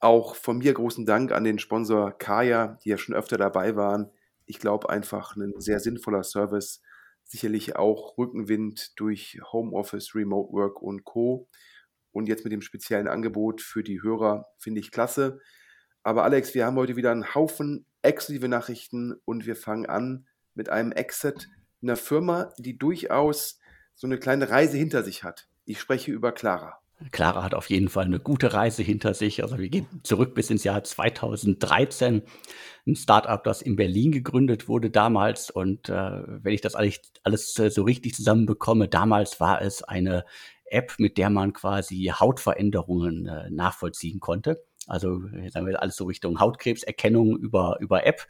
[0.02, 4.10] Auch von mir großen Dank an den Sponsor Kaya, die ja schon öfter dabei waren.
[4.46, 6.82] Ich glaube einfach ein sehr sinnvoller Service.
[7.22, 11.48] Sicherlich auch Rückenwind durch Homeoffice, Remote Work und Co.
[12.10, 15.38] Und jetzt mit dem speziellen Angebot für die Hörer finde ich klasse.
[16.02, 20.68] Aber Alex, wir haben heute wieder einen Haufen exklusive Nachrichten und wir fangen an mit
[20.68, 21.48] einem Exit
[21.80, 23.60] einer Firma, die durchaus
[23.94, 25.48] so eine kleine Reise hinter sich hat.
[25.64, 26.81] Ich spreche über Clara.
[27.10, 29.42] Clara hat auf jeden Fall eine gute Reise hinter sich.
[29.42, 32.22] Also wir gehen zurück bis ins Jahr 2013.
[32.86, 35.50] Ein Startup, das in Berlin gegründet wurde damals.
[35.50, 40.24] Und äh, wenn ich das alles, alles so richtig zusammenbekomme, damals war es eine
[40.64, 44.64] App, mit der man quasi Hautveränderungen äh, nachvollziehen konnte.
[44.86, 45.20] Also
[45.50, 48.26] sagen wir alles so Richtung Hautkrebserkennung über, über App.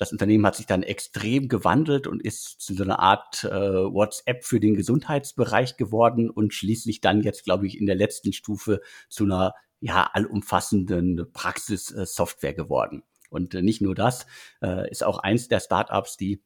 [0.00, 4.46] Das Unternehmen hat sich dann extrem gewandelt und ist zu so einer Art äh, WhatsApp
[4.46, 8.80] für den Gesundheitsbereich geworden und schließlich dann jetzt, glaube ich, in der letzten Stufe
[9.10, 13.02] zu einer ja allumfassenden Praxissoftware geworden.
[13.28, 14.24] Und äh, nicht nur das,
[14.62, 16.42] äh, ist auch eins der Startups, die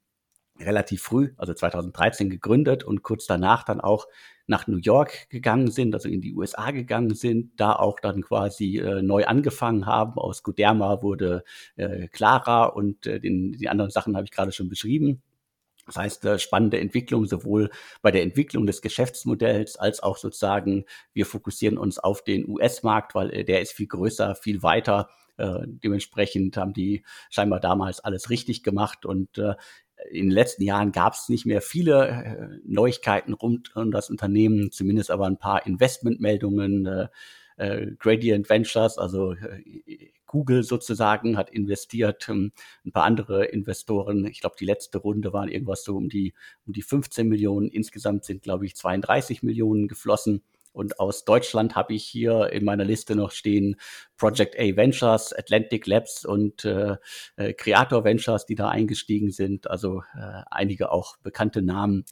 [0.60, 4.06] relativ früh, also 2013 gegründet und kurz danach dann auch
[4.46, 8.78] nach New York gegangen sind, also in die USA gegangen sind, da auch dann quasi
[8.78, 10.18] äh, neu angefangen haben.
[10.18, 11.44] Aus Guderma wurde
[11.76, 15.22] äh, Clara und äh, den, die anderen Sachen habe ich gerade schon beschrieben.
[15.86, 17.70] Das heißt, äh, spannende Entwicklung sowohl
[18.02, 23.30] bei der Entwicklung des Geschäftsmodells als auch sozusagen, wir fokussieren uns auf den US-Markt, weil
[23.30, 25.08] äh, der ist viel größer, viel weiter.
[25.36, 29.54] Äh, dementsprechend haben die scheinbar damals alles richtig gemacht und äh,
[30.10, 34.70] in den letzten Jahren gab es nicht mehr viele äh, Neuigkeiten rund um das Unternehmen,
[34.70, 36.86] zumindest aber ein paar Investmentmeldungen.
[36.86, 37.08] Äh,
[37.56, 42.52] äh, Gradient Ventures, also äh, Google sozusagen, hat investiert, ähm,
[42.84, 44.26] ein paar andere Investoren.
[44.26, 46.34] Ich glaube, die letzte Runde waren irgendwas so um die,
[46.66, 47.68] um die 15 Millionen.
[47.68, 50.42] Insgesamt sind, glaube ich, 32 Millionen geflossen.
[50.74, 53.76] Und aus Deutschland habe ich hier in meiner Liste noch stehen
[54.16, 56.96] Project A Ventures, Atlantic Labs und äh,
[57.36, 59.70] äh, Creator Ventures, die da eingestiegen sind.
[59.70, 62.04] Also äh, einige auch bekannte Namen.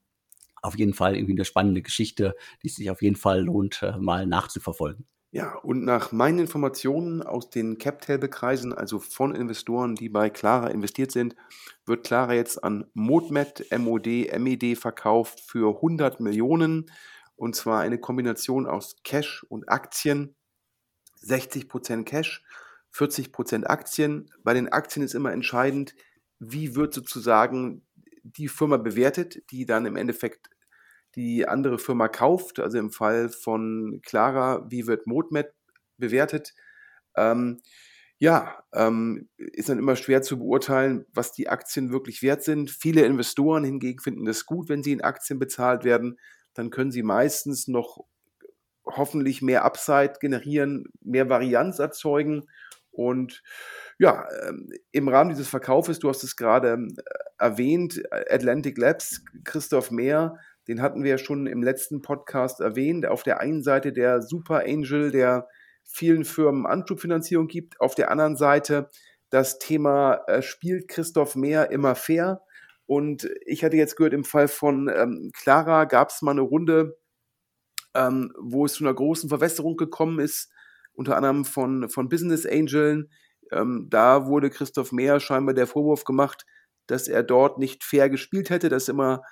[0.62, 4.26] Auf jeden Fall irgendwie eine spannende Geschichte, die sich auf jeden Fall lohnt, äh, mal
[4.26, 5.06] nachzuverfolgen.
[5.34, 11.10] Ja, und nach meinen Informationen aus den Cap-Table-Kreisen, also von Investoren, die bei Clara investiert
[11.10, 11.34] sind,
[11.86, 14.06] wird Clara jetzt an Modmed, MOD,
[14.38, 16.90] MED verkauft für 100 Millionen.
[17.36, 20.36] Und zwar eine Kombination aus Cash und Aktien.
[21.22, 22.44] 60% Cash,
[22.94, 24.30] 40% Aktien.
[24.42, 25.94] Bei den Aktien ist immer entscheidend,
[26.38, 27.86] wie wird sozusagen
[28.22, 30.50] die Firma bewertet, die dann im Endeffekt
[31.14, 32.58] die andere Firma kauft.
[32.58, 35.52] Also im Fall von Clara, wie wird Modmed
[35.98, 36.54] bewertet?
[37.16, 37.60] Ähm,
[38.18, 42.70] ja, ähm, ist dann immer schwer zu beurteilen, was die Aktien wirklich wert sind.
[42.70, 46.18] Viele Investoren hingegen finden es gut, wenn sie in Aktien bezahlt werden
[46.54, 48.04] dann können Sie meistens noch
[48.84, 52.46] hoffentlich mehr Upside generieren, mehr Varianz erzeugen
[52.90, 53.42] und
[53.98, 56.96] Ja, ähm, im Rahmen dieses Verkaufes, du hast es gerade ähm,
[57.38, 60.38] erwähnt, Atlantic Labs, Christoph Mehr,
[60.68, 63.06] den hatten wir ja schon im letzten Podcast erwähnt.
[63.06, 65.48] Auf der einen Seite der Super Angel, der
[65.84, 68.90] vielen Firmen Anschubfinanzierung gibt, auf der anderen Seite
[69.30, 72.42] das Thema, äh, spielt Christoph Mehr immer fair?
[72.92, 76.98] Und ich hatte jetzt gehört, im Fall von ähm, Clara gab es mal eine Runde,
[77.94, 80.52] ähm, wo es zu einer großen Verwässerung gekommen ist,
[80.92, 83.08] unter anderem von, von Business Angeln,
[83.50, 86.44] ähm, da wurde Christoph Mehr scheinbar der Vorwurf gemacht,
[86.86, 88.68] dass er dort nicht fair gespielt hätte.
[88.68, 89.22] Das ist immer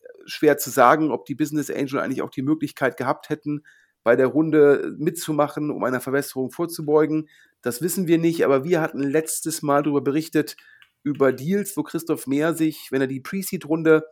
[0.00, 3.64] äh, schwer zu sagen, ob die Business Angel eigentlich auch die Möglichkeit gehabt hätten,
[4.02, 7.28] bei der Runde mitzumachen, um einer Verwässerung vorzubeugen.
[7.60, 10.56] Das wissen wir nicht, aber wir hatten letztes Mal darüber berichtet,
[11.02, 14.04] über Deals, wo Christoph Mehr sich, wenn er die Pre-Seed-Runde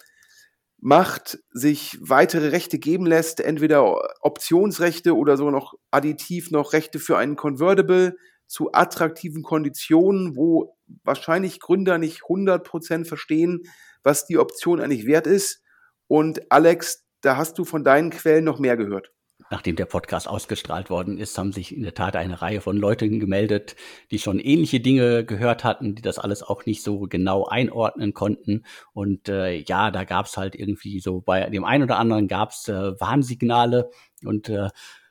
[0.81, 7.19] macht, sich weitere Rechte geben lässt, entweder Optionsrechte oder so noch additiv noch Rechte für
[7.19, 13.62] einen Convertible zu attraktiven Konditionen, wo wahrscheinlich Gründer nicht 100% verstehen,
[14.02, 15.62] was die Option eigentlich wert ist.
[16.06, 19.12] Und Alex, da hast du von deinen Quellen noch mehr gehört.
[19.50, 23.19] Nachdem der Podcast ausgestrahlt worden ist, haben sich in der Tat eine Reihe von Leuten
[23.20, 23.76] gemeldet,
[24.11, 28.64] die schon ähnliche Dinge gehört hatten, die das alles auch nicht so genau einordnen konnten.
[28.93, 32.50] Und äh, ja, da gab es halt irgendwie so bei dem einen oder anderen gab
[32.50, 33.90] es äh, Warnsignale
[34.25, 34.69] und äh,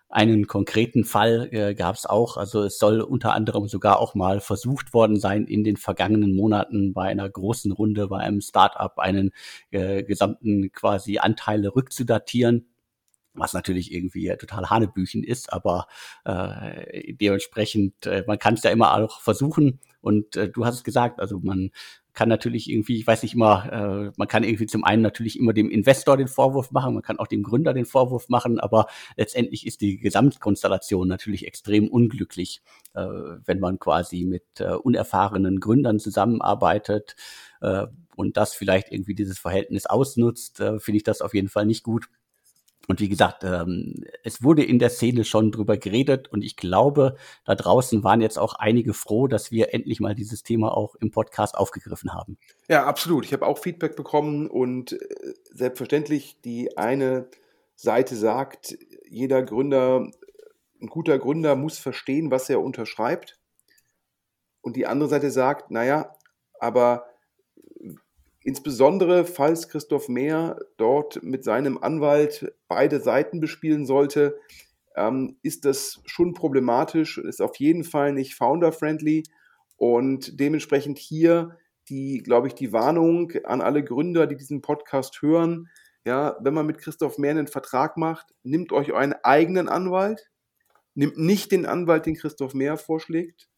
[0.10, 2.38] einen konkreten Fall äh, gab es auch.
[2.38, 6.94] Also es soll unter anderem sogar auch mal versucht worden sein, in den vergangenen Monaten
[6.94, 9.32] bei einer großen Runde bei einem Startup einen
[9.72, 12.68] äh, gesamten quasi Anteile rückzudatieren
[13.38, 15.88] was natürlich irgendwie total Hanebüchen ist, aber
[16.26, 19.80] äh, dementsprechend, äh, man kann es ja immer auch versuchen.
[20.02, 21.72] Und äh, du hast es gesagt, also man
[22.18, 25.54] kann natürlich irgendwie, ich weiß nicht immer, äh, man kann irgendwie zum einen natürlich immer
[25.54, 28.88] dem Investor den Vorwurf machen, man kann auch dem Gründer den Vorwurf machen, aber
[29.18, 32.64] letztendlich ist die Gesamtkonstellation natürlich extrem unglücklich,
[32.96, 33.06] äh,
[33.46, 37.16] wenn man quasi mit äh, unerfahrenen Gründern zusammenarbeitet
[37.62, 37.86] äh,
[38.16, 41.84] und das vielleicht irgendwie dieses Verhältnis ausnutzt, äh, finde ich das auf jeden Fall nicht
[41.84, 42.10] gut.
[42.88, 47.18] Und wie gesagt, ähm, es wurde in der Szene schon drüber geredet und ich glaube,
[47.44, 51.12] da draußen waren jetzt auch einige froh, dass wir endlich mal dieses Thema auch im
[51.12, 52.38] Podcast aufgegriffen haben.
[52.70, 53.26] Ja, absolut.
[53.26, 54.98] Ich habe auch Feedback bekommen und äh,
[55.52, 57.28] selbstverständlich die eine
[57.76, 58.78] Seite sagt,
[59.10, 60.10] jeder Gründer,
[60.82, 63.38] ein guter Gründer muss verstehen, was er unterschreibt.
[64.62, 66.16] Und die andere Seite sagt, naja,
[66.60, 67.06] aber
[68.48, 74.40] Insbesondere, falls Christoph Mehr dort mit seinem Anwalt beide Seiten bespielen sollte,
[74.96, 79.24] ähm, ist das schon problematisch, ist auf jeden Fall nicht founder-friendly
[79.76, 81.58] und dementsprechend hier
[81.90, 85.68] die, glaube ich, die Warnung an alle Gründer, die diesen Podcast hören.
[86.06, 90.32] Ja, wenn man mit Christoph Mehr einen Vertrag macht, nimmt euch euren eigenen Anwalt,
[90.94, 93.50] nimmt nicht den Anwalt, den Christoph Mehr vorschlägt.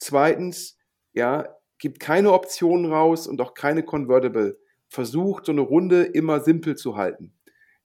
[0.00, 0.78] Zweitens,
[1.12, 1.46] ja,
[1.82, 4.56] gibt keine Optionen raus und auch keine Convertible.
[4.88, 7.34] Versucht so eine Runde immer simpel zu halten.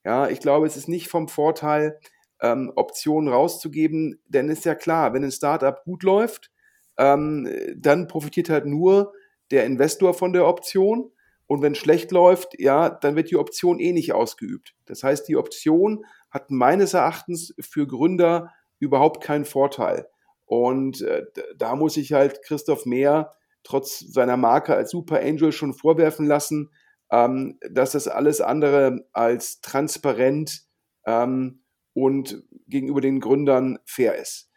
[0.05, 1.99] Ja, ich glaube, es ist nicht vom Vorteil,
[2.39, 6.51] ähm, Optionen rauszugeben, denn ist ja klar, wenn ein Startup gut läuft,
[6.99, 9.13] ähm, dann profitiert halt nur
[9.49, 11.11] der Investor von der Option.
[11.47, 14.75] Und wenn schlecht läuft, ja, dann wird die Option eh nicht ausgeübt.
[14.85, 20.07] Das heißt, die Option hat meines Erachtens für Gründer überhaupt keinen Vorteil.
[20.45, 21.25] Und äh,
[21.57, 23.33] da muss ich halt Christoph Mehr
[23.63, 26.71] trotz seiner Marke als Super Angel schon vorwerfen lassen,
[27.11, 30.63] ähm, dass das alles andere als transparent
[31.05, 34.49] ähm, und gegenüber den Gründern fair ist.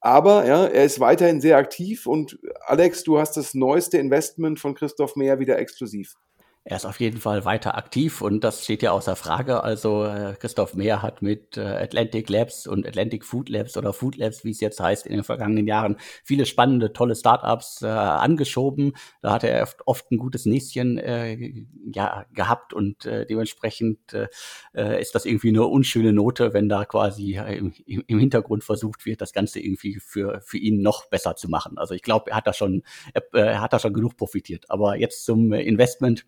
[0.00, 4.74] Aber ja, er ist weiterhin sehr aktiv und Alex, du hast das neueste Investment von
[4.74, 6.14] Christoph Meyer wieder exklusiv.
[6.64, 9.64] Er ist auf jeden Fall weiter aktiv und das steht ja außer Frage.
[9.64, 14.16] Also äh, Christoph Mehr hat mit äh, Atlantic Labs und Atlantic Food Labs oder Food
[14.16, 18.92] Labs, wie es jetzt heißt, in den vergangenen Jahren viele spannende, tolle Startups äh, angeschoben.
[19.22, 21.64] Da hat er oft, oft ein gutes Näschen äh,
[21.94, 24.28] ja, gehabt und äh, dementsprechend äh,
[24.74, 29.22] äh ist das irgendwie eine unschöne Note, wenn da quasi im, im Hintergrund versucht wird,
[29.22, 31.78] das Ganze irgendwie für, für ihn noch besser zu machen.
[31.78, 32.82] Also ich glaube, er hat da schon,
[33.14, 34.66] er, er hat da schon genug profitiert.
[34.68, 36.26] Aber jetzt zum Investment.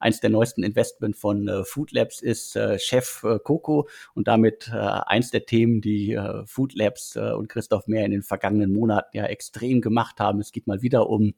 [0.00, 4.68] Eins der neuesten Investment von äh, Food Labs ist äh, Chef äh, Coco und damit
[4.72, 8.72] äh, eins der Themen, die äh, Food Labs äh, und Christoph Mehr in den vergangenen
[8.72, 10.40] Monaten ja extrem gemacht haben.
[10.40, 11.34] Es geht mal wieder um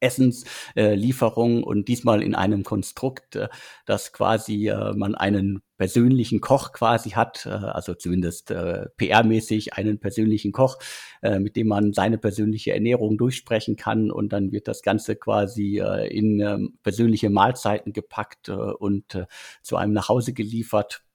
[0.00, 3.48] Essenslieferung äh, und diesmal in einem Konstrukt, äh,
[3.86, 9.98] dass quasi äh, man einen persönlichen Koch quasi hat, äh, also zumindest äh, PR-mäßig einen
[9.98, 10.78] persönlichen Koch,
[11.22, 15.80] äh, mit dem man seine persönliche Ernährung durchsprechen kann und dann wird das Ganze quasi
[15.80, 19.26] äh, in ähm, persönliche Mahlzeiten gepackt äh, und äh,
[19.62, 21.05] zu einem nach Hause geliefert.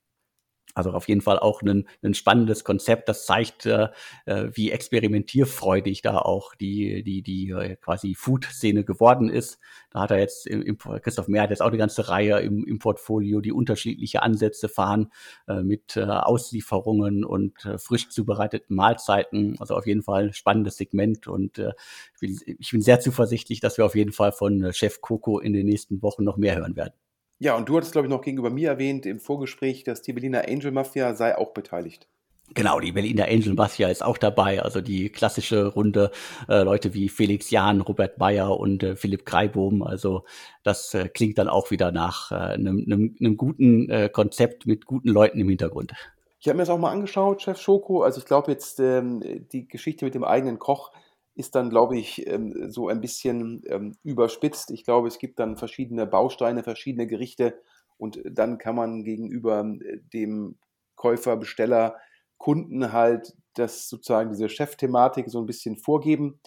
[0.73, 3.89] Also auf jeden Fall auch ein, ein spannendes Konzept, das zeigt, äh,
[4.25, 9.59] äh, wie experimentierfreudig da auch die, die, die äh, quasi Food-Szene geworden ist.
[9.91, 12.79] Da hat er jetzt, im, Christoph Mehr hat jetzt auch eine ganze Reihe im, im
[12.79, 15.11] Portfolio, die unterschiedliche Ansätze fahren
[15.47, 19.57] äh, mit äh, Auslieferungen und äh, frisch zubereiteten Mahlzeiten.
[19.59, 21.71] Also auf jeden Fall ein spannendes Segment und äh,
[22.15, 25.39] ich, bin, ich bin sehr zuversichtlich, dass wir auf jeden Fall von äh, Chef Coco
[25.39, 27.00] in den nächsten Wochen noch mehr hören werden.
[27.41, 30.47] Ja, und du hattest, glaube ich, noch gegenüber mir erwähnt im Vorgespräch, dass die Berliner
[30.47, 32.07] Angel Mafia sei auch beteiligt.
[32.53, 36.11] Genau, die Berliner Angel Mafia ist auch dabei, also die klassische Runde
[36.47, 39.81] äh, Leute wie Felix Jahn, Robert Bayer und äh, Philipp Kreibohm.
[39.81, 40.23] Also
[40.61, 42.93] das äh, klingt dann auch wieder nach einem äh,
[43.25, 45.93] einem guten äh, Konzept mit guten Leuten im Hintergrund.
[46.39, 48.03] Ich habe mir das auch mal angeschaut, Chef Schoko.
[48.03, 50.91] Also ich glaube jetzt ähm, die Geschichte mit dem eigenen Koch
[51.35, 54.71] ist dann, glaube ich, ähm, so ein bisschen ähm, überspitzt.
[54.71, 57.59] Ich glaube, es gibt dann verschiedene Bausteine, verschiedene Gerichte
[57.97, 60.57] und dann kann man gegenüber äh, dem
[60.95, 61.97] Käufer, Besteller,
[62.37, 66.39] Kunden halt das sozusagen diese Chefthematik so ein bisschen vorgeben.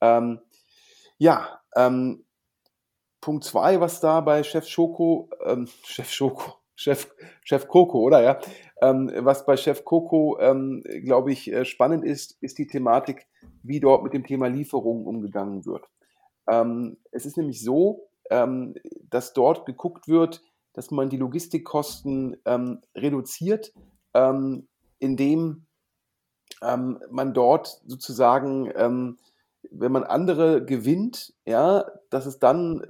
[0.00, 0.40] Ähm,
[1.18, 2.24] ja, ähm,
[3.20, 7.08] Punkt zwei, was da bei Chef Schoko, ähm, Chef Schoko, Chef,
[7.44, 8.40] Chef Coco, oder ja?
[8.80, 13.26] Ähm, was bei Chef Coco, ähm, glaube ich, äh, spannend ist, ist die Thematik,
[13.62, 15.84] wie dort mit dem Thema Lieferungen umgegangen wird.
[16.50, 18.74] Ähm, es ist nämlich so, ähm,
[19.08, 23.72] dass dort geguckt wird, dass man die Logistikkosten ähm, reduziert,
[24.14, 25.66] ähm, indem
[26.60, 29.16] man dort sozusagen,
[29.70, 32.84] wenn man andere gewinnt, ja, dass es dann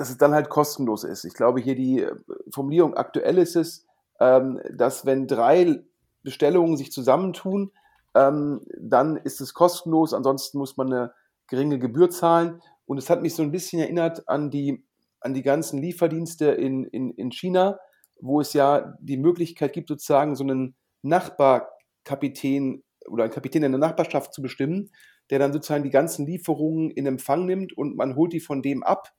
[0.00, 1.26] dass es dann halt kostenlos ist.
[1.26, 2.16] Ich glaube, hier die äh,
[2.54, 3.86] Formulierung aktuell ist es,
[4.18, 5.82] ähm, dass wenn drei
[6.22, 7.70] Bestellungen sich zusammentun,
[8.14, 11.12] ähm, dann ist es kostenlos, ansonsten muss man eine
[11.48, 12.62] geringe Gebühr zahlen.
[12.86, 14.82] Und es hat mich so ein bisschen erinnert an die,
[15.20, 17.78] an die ganzen Lieferdienste in, in, in China,
[18.22, 23.78] wo es ja die Möglichkeit gibt, sozusagen so einen Nachbarkapitän oder einen Kapitän in der
[23.78, 24.92] Nachbarschaft zu bestimmen,
[25.28, 28.82] der dann sozusagen die ganzen Lieferungen in Empfang nimmt und man holt die von dem
[28.82, 29.12] ab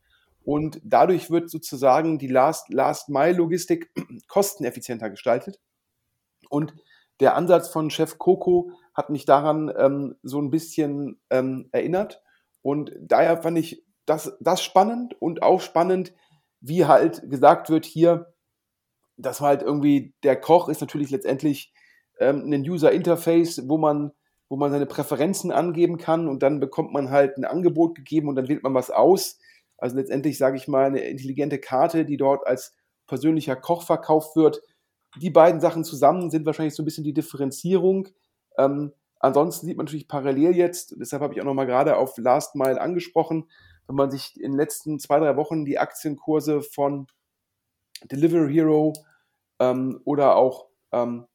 [0.44, 3.92] und dadurch wird sozusagen die Last-Mile-Logistik
[4.28, 5.60] kosteneffizienter gestaltet.
[6.50, 6.74] Und
[7.20, 12.22] der Ansatz von Chef Coco hat mich daran ähm, so ein bisschen ähm, erinnert.
[12.62, 16.14] Und daher fand ich das, das spannend und auch spannend,
[16.60, 18.34] wie halt gesagt wird hier,
[19.18, 21.74] dass halt irgendwie der Koch ist natürlich letztendlich
[22.20, 24.12] ähm, ein User Interface, wo man,
[24.50, 28.36] wo man seine Präferenzen angeben kann und dann bekommt man halt ein Angebot gegeben und
[28.36, 29.40] dann wählt man was aus.
[29.82, 32.74] Also letztendlich sage ich mal eine intelligente Karte, die dort als
[33.08, 34.62] persönlicher Koch verkauft wird.
[35.20, 38.08] Die beiden Sachen zusammen sind wahrscheinlich so ein bisschen die Differenzierung.
[38.58, 42.56] Ähm, ansonsten sieht man natürlich parallel jetzt, deshalb habe ich auch nochmal gerade auf Last
[42.56, 43.50] Mile angesprochen,
[43.88, 47.08] wenn man sich in den letzten zwei, drei Wochen die Aktienkurse von
[48.04, 48.94] Delivery Hero
[49.60, 51.26] ähm, oder auch ähm,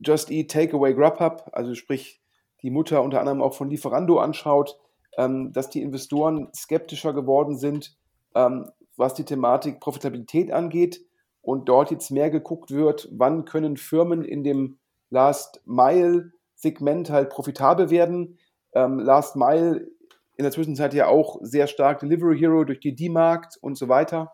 [0.00, 2.22] Just Eat Takeaway Grubhub, also sprich
[2.62, 4.80] die Mutter unter anderem auch von Lieferando anschaut,
[5.16, 7.96] ähm, dass die Investoren skeptischer geworden sind,
[8.34, 11.04] ähm, was die Thematik Profitabilität angeht
[11.42, 14.78] und dort jetzt mehr geguckt wird, wann können Firmen in dem
[15.10, 18.38] Last Mile Segment halt profitabel werden.
[18.72, 19.88] Ähm, Last Mile
[20.36, 24.32] in der Zwischenzeit ja auch sehr stark Delivery Hero durch die D-Markt und so weiter.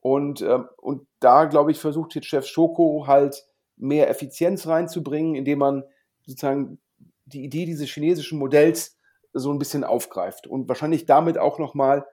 [0.00, 5.60] Und, ähm, und da, glaube ich, versucht jetzt Chef Schoko halt mehr Effizienz reinzubringen, indem
[5.60, 5.84] man
[6.26, 6.78] sozusagen
[7.26, 8.98] die Idee dieses chinesischen Modells
[9.32, 12.06] so ein bisschen aufgreift und wahrscheinlich damit auch nochmal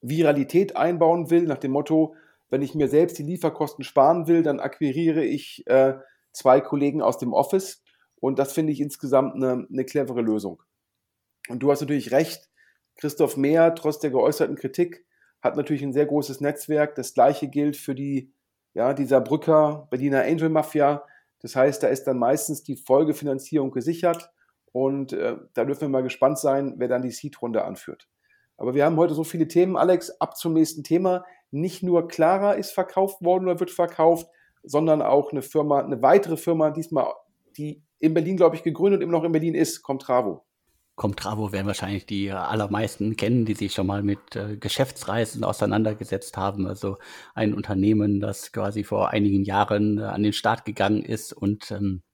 [0.00, 2.14] Viralität einbauen will, nach dem Motto,
[2.50, 5.94] wenn ich mir selbst die Lieferkosten sparen will, dann akquiriere ich äh,
[6.32, 7.82] zwei Kollegen aus dem Office
[8.16, 10.62] und das finde ich insgesamt eine, eine clevere Lösung.
[11.48, 12.48] Und du hast natürlich recht,
[12.96, 15.04] Christoph Mehr, trotz der geäußerten Kritik,
[15.42, 16.94] hat natürlich ein sehr großes Netzwerk.
[16.94, 18.32] Das gleiche gilt für die,
[18.72, 21.04] ja, dieser Brücker Berliner Angel Mafia.
[21.40, 24.30] Das heißt, da ist dann meistens die Folgefinanzierung gesichert.
[24.74, 28.08] Und äh, da dürfen wir mal gespannt sein, wer dann die Seed-Runde anführt.
[28.56, 31.24] Aber wir haben heute so viele Themen, Alex, ab zum nächsten Thema.
[31.52, 34.26] Nicht nur Clara ist verkauft worden oder wird verkauft,
[34.64, 37.06] sondern auch eine Firma, eine weitere Firma, diesmal,
[37.56, 40.44] die in Berlin, glaube ich, gegründet und immer noch in Berlin ist, Comtravo.
[40.96, 46.66] Comtravo werden wahrscheinlich die allermeisten kennen, die sich schon mal mit äh, Geschäftsreisen auseinandergesetzt haben.
[46.66, 46.98] Also
[47.36, 52.02] ein Unternehmen, das quasi vor einigen Jahren äh, an den Start gegangen ist und ähm,
[52.02, 52.13] äh,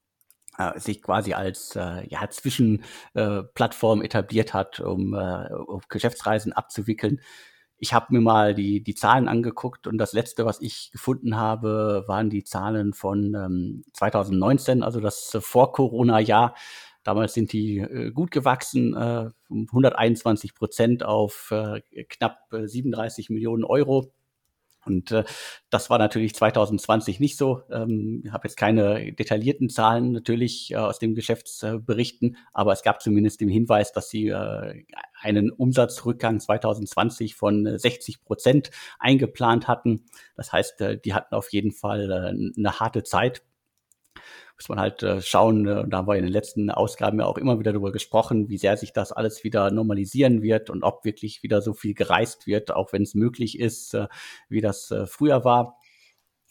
[0.76, 7.20] sich quasi als äh, ja, Zwischenplattform äh, etabliert hat, um, äh, um Geschäftsreisen abzuwickeln.
[7.82, 12.04] Ich habe mir mal die, die Zahlen angeguckt und das letzte, was ich gefunden habe,
[12.06, 16.54] waren die Zahlen von ähm, 2019, also das äh, Vor-Corona-Jahr.
[17.02, 24.12] Damals sind die äh, gut gewachsen, äh, 121 Prozent auf äh, knapp 37 Millionen Euro.
[24.84, 25.25] Und äh,
[25.68, 27.62] das war natürlich 2020 nicht so.
[27.70, 33.02] Ähm, ich habe jetzt keine detaillierten Zahlen natürlich äh, aus dem Geschäftsberichten, aber es gab
[33.02, 34.84] zumindest den Hinweis, dass sie äh,
[35.20, 40.06] einen Umsatzrückgang 2020 von 60 äh, Prozent eingeplant hatten.
[40.37, 43.42] Das heißt, äh, die hatten auf jeden Fall äh, eine harte Zeit
[44.60, 47.38] muss man halt äh, schauen, äh, da haben wir in den letzten Ausgaben ja auch
[47.38, 51.42] immer wieder darüber gesprochen, wie sehr sich das alles wieder normalisieren wird und ob wirklich
[51.42, 54.06] wieder so viel gereist wird, auch wenn es möglich ist, äh,
[54.50, 55.78] wie das äh, früher war.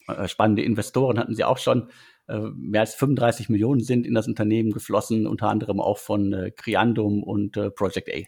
[0.07, 1.91] Äh, spannende Investoren hatten sie auch schon.
[2.27, 7.21] Äh, mehr als 35 Millionen sind in das Unternehmen geflossen, unter anderem auch von Criandum
[7.21, 8.27] und Project A.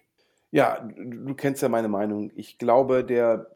[0.51, 2.31] Ja, du kennst ja meine Meinung.
[2.35, 3.47] Ich glaube, der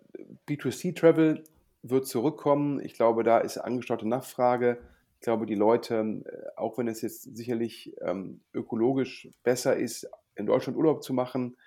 [0.48, 1.44] B2C-Travel
[1.84, 2.80] wird zurückkommen.
[2.80, 4.80] Ich glaube, da ist angestaute Nachfrage
[5.26, 10.78] glaube, die Leute, äh, auch wenn es jetzt sicherlich ähm, ökologisch besser ist, in Deutschland
[10.78, 11.58] Urlaub zu machen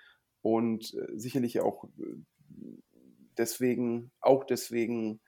[0.41, 2.15] und äh, sicherlich auch äh,
[3.37, 5.19] deswegen, auch deswegen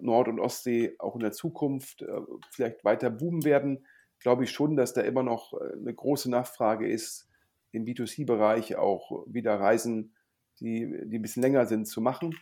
[0.00, 2.04] Nord- und Ostsee auch in der Zukunft
[2.50, 3.86] vielleicht weiter boomen werden,
[4.18, 7.28] glaube ich schon, dass da immer noch eine große Nachfrage ist,
[7.70, 10.16] im B2C-Bereich auch wieder Reisen,
[10.58, 12.34] die, die ein bisschen länger sind, zu machen.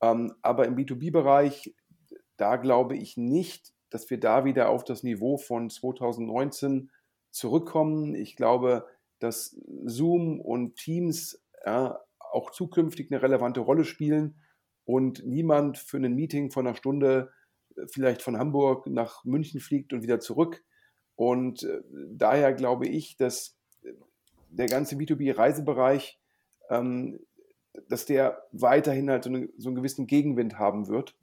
[0.00, 1.74] Ähm, aber im B2B-Bereich,
[2.36, 6.90] da glaube ich nicht, dass wir da wieder auf das Niveau von 2019
[7.30, 8.14] zurückkommen.
[8.14, 8.86] Ich glaube,
[9.18, 14.36] dass Zoom und Teams ja, auch zukünftig eine relevante Rolle spielen
[14.84, 17.30] und niemand für ein Meeting von einer Stunde
[17.76, 20.64] äh, vielleicht von Hamburg nach München fliegt und wieder zurück.
[21.16, 23.92] Und äh, daher glaube ich, dass äh,
[24.50, 26.18] der ganze B2B-Reisebereich,
[26.70, 27.20] ähm,
[27.88, 31.16] dass der weiterhin halt so, eine, so einen gewissen Gegenwind haben wird.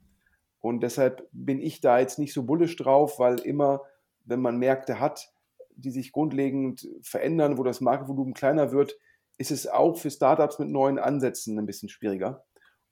[0.66, 3.82] Und deshalb bin ich da jetzt nicht so bullisch drauf, weil immer,
[4.24, 5.32] wenn man Märkte hat,
[5.76, 8.98] die sich grundlegend verändern, wo das Marktvolumen kleiner wird,
[9.38, 12.44] ist es auch für Startups mit neuen Ansätzen ein bisschen schwieriger.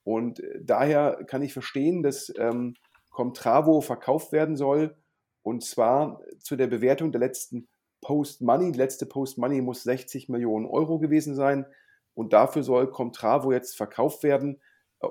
[0.04, 2.76] Und äh, daher kann ich verstehen, dass ähm,
[3.10, 4.96] Comtravo verkauft werden soll.
[5.42, 7.66] Und zwar zu der Bewertung der letzten
[8.02, 8.70] Post-Money.
[8.70, 11.66] Die letzte Post-Money muss 60 Millionen Euro gewesen sein.
[12.14, 14.60] Und dafür soll Comtravo jetzt verkauft werden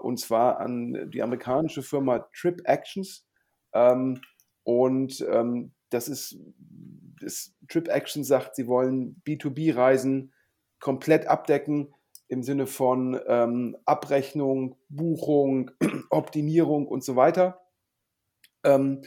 [0.01, 3.25] und zwar an die amerikanische Firma Trip Actions.
[3.73, 4.21] Ähm,
[4.63, 6.37] und ähm, das ist,
[7.21, 10.33] das Trip Actions sagt, sie wollen B2B-Reisen
[10.79, 11.93] komplett abdecken
[12.27, 15.71] im Sinne von ähm, Abrechnung, Buchung,
[16.09, 17.61] Optimierung und so weiter.
[18.63, 19.03] Ähm,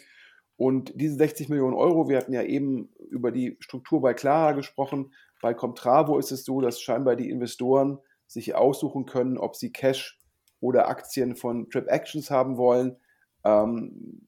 [0.56, 5.12] und diese 60 Millionen Euro, wir hatten ja eben über die Struktur bei Clara gesprochen.
[5.42, 10.18] Bei Comtravo ist es so, dass scheinbar die Investoren sich aussuchen können, ob sie Cash
[10.60, 12.96] oder Aktien von Trip Actions haben wollen.
[13.44, 14.26] Ähm,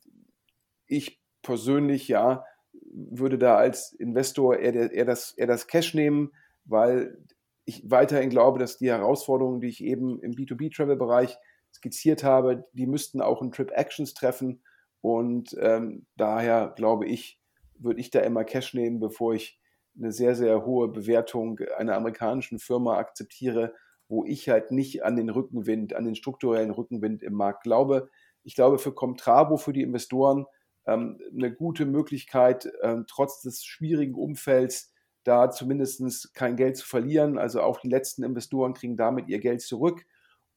[0.87, 2.45] ich persönlich, ja,
[2.91, 6.33] würde da als Investor eher, eher, das, eher das Cash nehmen,
[6.65, 7.19] weil
[7.65, 11.37] ich weiterhin glaube, dass die Herausforderungen, die ich eben im B2B-Travel-Bereich
[11.75, 14.63] skizziert habe, die müssten auch in Trip Actions treffen.
[15.01, 17.39] Und ähm, daher glaube ich,
[17.79, 19.61] würde ich da immer Cash nehmen, bevor ich
[19.97, 23.75] eine sehr, sehr hohe Bewertung einer amerikanischen Firma akzeptiere,
[24.09, 28.09] wo ich halt nicht an den Rückenwind, an den strukturellen Rückenwind im Markt glaube.
[28.43, 30.47] Ich glaube, für Comtrabo, für die Investoren,
[30.87, 34.93] ähm, eine gute Möglichkeit, ähm, trotz des schwierigen Umfelds
[35.25, 37.39] da zumindest kein Geld zu verlieren.
[37.39, 40.07] Also auch die letzten Investoren kriegen damit ihr Geld zurück.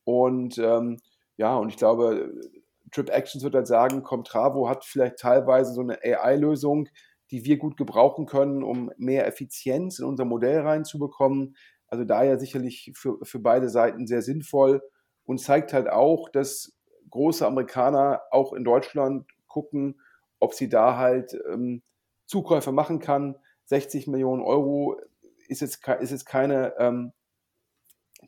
[0.05, 0.97] Und ähm,
[1.37, 2.33] ja, und ich glaube,
[2.91, 6.87] Trip Actions wird halt sagen, Comtravo hat vielleicht teilweise so eine AI-Lösung,
[7.31, 11.55] die wir gut gebrauchen können, um mehr Effizienz in unser Modell reinzubekommen.
[11.91, 14.81] Also daher sicherlich für, für beide Seiten sehr sinnvoll
[15.25, 16.73] und zeigt halt auch, dass
[17.09, 20.01] große Amerikaner auch in Deutschland gucken,
[20.39, 21.83] ob sie da halt ähm,
[22.25, 23.35] Zukäufe machen kann.
[23.65, 24.99] 60 Millionen Euro
[25.49, 27.11] ist jetzt, ist jetzt keine, ähm,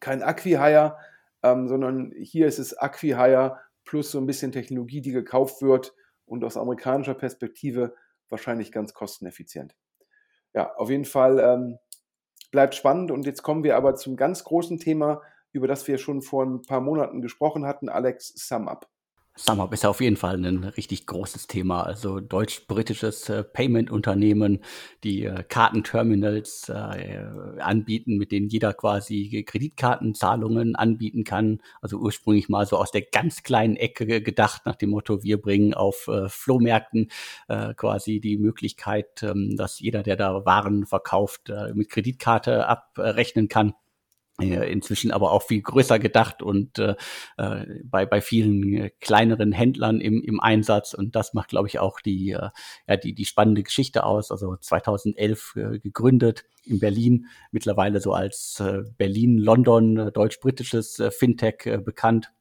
[0.01, 0.97] kein Acquihire,
[1.41, 5.95] ähm, sondern hier ist es Acquihire plus so ein bisschen Technologie, die gekauft wird
[6.25, 7.95] und aus amerikanischer Perspektive
[8.27, 9.75] wahrscheinlich ganz kosteneffizient.
[10.53, 11.79] Ja, auf jeden Fall ähm,
[12.53, 13.11] bleibt spannend.
[13.11, 16.61] Und jetzt kommen wir aber zum ganz großen Thema, über das wir schon vor ein
[16.61, 18.87] paar Monaten gesprochen hatten, Alex, Sum Up.
[19.35, 21.81] SumUp ist ja auf jeden Fall ein richtig großes Thema.
[21.83, 24.63] Also deutsch-britisches äh, Payment-Unternehmen,
[25.03, 27.25] die äh, Kartenterminals äh,
[27.59, 31.61] anbieten, mit denen jeder quasi Kreditkartenzahlungen anbieten kann.
[31.81, 35.73] Also ursprünglich mal so aus der ganz kleinen Ecke gedacht, nach dem Motto, wir bringen
[35.73, 37.09] auf äh, Flohmärkten
[37.47, 43.47] äh, quasi die Möglichkeit, ähm, dass jeder, der da Waren verkauft, äh, mit Kreditkarte abrechnen
[43.47, 43.73] kann.
[44.41, 46.95] Äh, inzwischen aber auch viel größer gedacht und äh,
[47.37, 50.95] äh bei, bei vielen äh, kleineren Händlern im, im Einsatz.
[50.95, 52.49] Und das macht, glaube ich, auch die, äh,
[52.87, 54.31] ja, die, die spannende Geschichte aus.
[54.31, 61.77] Also 2011 äh, gegründet in Berlin, mittlerweile so als äh, Berlin-London, deutsch-britisches äh, Fintech äh,
[61.77, 62.31] bekannt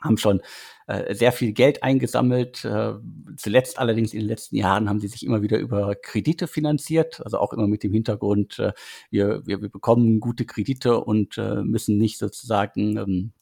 [0.00, 0.40] haben schon
[0.86, 2.64] äh, sehr viel Geld eingesammelt.
[2.64, 2.94] Äh,
[3.36, 7.38] zuletzt allerdings in den letzten Jahren haben sie sich immer wieder über Kredite finanziert, also
[7.38, 8.72] auch immer mit dem Hintergrund, äh,
[9.10, 13.32] wir, wir, wir bekommen gute Kredite und äh, müssen nicht sozusagen ähm,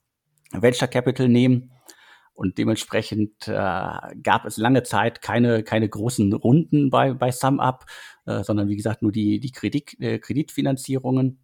[0.53, 1.71] Venture Capital nehmen.
[2.35, 7.85] Und dementsprechend äh, gab es lange Zeit keine, keine großen Runden bei, bei SumUp,
[8.27, 11.41] äh, sondern wie gesagt nur die, die Kredit, äh, Kreditfinanzierungen.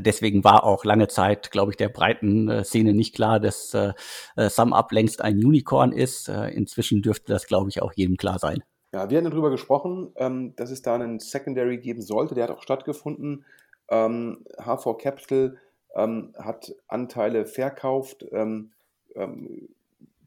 [0.00, 3.92] Deswegen war auch lange Zeit, glaube ich, der breiten äh, Szene nicht klar, dass äh,
[4.36, 6.28] äh SumUp längst ein Unicorn ist.
[6.28, 8.62] Äh, inzwischen dürfte das, glaube ich, auch jedem klar sein.
[8.92, 12.34] Ja, wir hatten darüber gesprochen, ähm, dass es da einen Secondary geben sollte.
[12.34, 13.44] Der hat auch stattgefunden.
[13.88, 15.56] Ähm, HV Capital
[15.94, 18.24] ähm, hat Anteile verkauft.
[18.32, 18.72] Ähm,
[19.16, 19.68] ähm,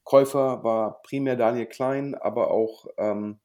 [0.04, 3.40] Käufer war primär Daniel Klein, aber auch ähm,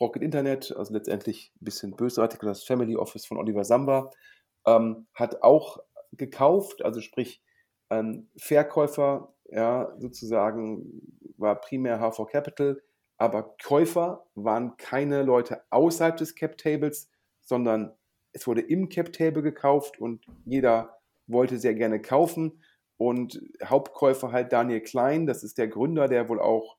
[0.00, 4.10] Rocket Internet, also letztendlich ein bisschen bösartig, das Family Office von Oliver Samba,
[4.68, 5.78] ähm, hat auch
[6.12, 7.42] gekauft, also sprich
[7.90, 11.02] ähm, Verkäufer, ja, sozusagen
[11.36, 12.82] war primär HV Capital,
[13.16, 17.92] aber Käufer waren keine Leute außerhalb des Cap Tables, sondern
[18.32, 22.62] es wurde im Cap Table gekauft und jeder wollte sehr gerne kaufen
[22.96, 26.76] und Hauptkäufer halt Daniel Klein, das ist der Gründer, der wohl auch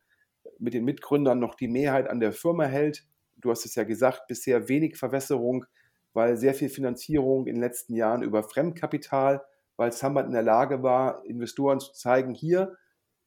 [0.59, 3.05] mit den Mitgründern noch die Mehrheit an der Firma hält.
[3.37, 5.65] Du hast es ja gesagt, bisher wenig Verwässerung,
[6.13, 9.43] weil sehr viel Finanzierung in den letzten Jahren über Fremdkapital,
[9.77, 12.75] weil Samband in der Lage war, Investoren zu zeigen, hier,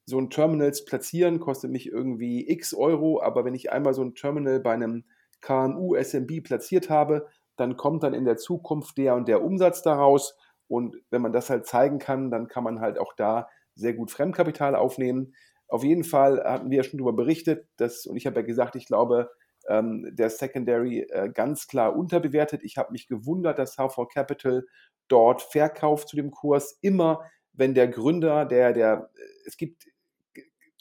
[0.05, 4.15] so ein Terminals platzieren kostet mich irgendwie x Euro, aber wenn ich einmal so ein
[4.15, 5.05] Terminal bei einem
[5.41, 10.37] KMU SMB platziert habe, dann kommt dann in der Zukunft der und der Umsatz daraus
[10.69, 14.11] und wenn man das halt zeigen kann, dann kann man halt auch da sehr gut
[14.11, 15.35] Fremdkapital aufnehmen.
[15.69, 18.77] Auf jeden Fall hatten wir ja schon darüber berichtet, dass, und ich habe ja gesagt,
[18.77, 19.31] ich glaube,
[19.69, 22.63] ähm, der Secondary äh, ganz klar unterbewertet.
[22.63, 24.65] Ich habe mich gewundert, dass HV Capital
[25.09, 26.79] dort verkauft zu dem Kurs.
[26.81, 27.23] Immer
[27.53, 29.87] wenn der Gründer, der, der, äh, es gibt,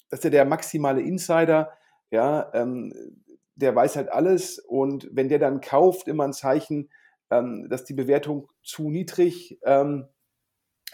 [0.10, 1.72] das ist ja der maximale Insider,
[2.10, 2.94] ja, ähm,
[3.56, 6.90] der weiß halt alles und wenn der dann kauft, immer ein Zeichen,
[7.30, 10.08] ähm, dass die Bewertung zu niedrig, ähm,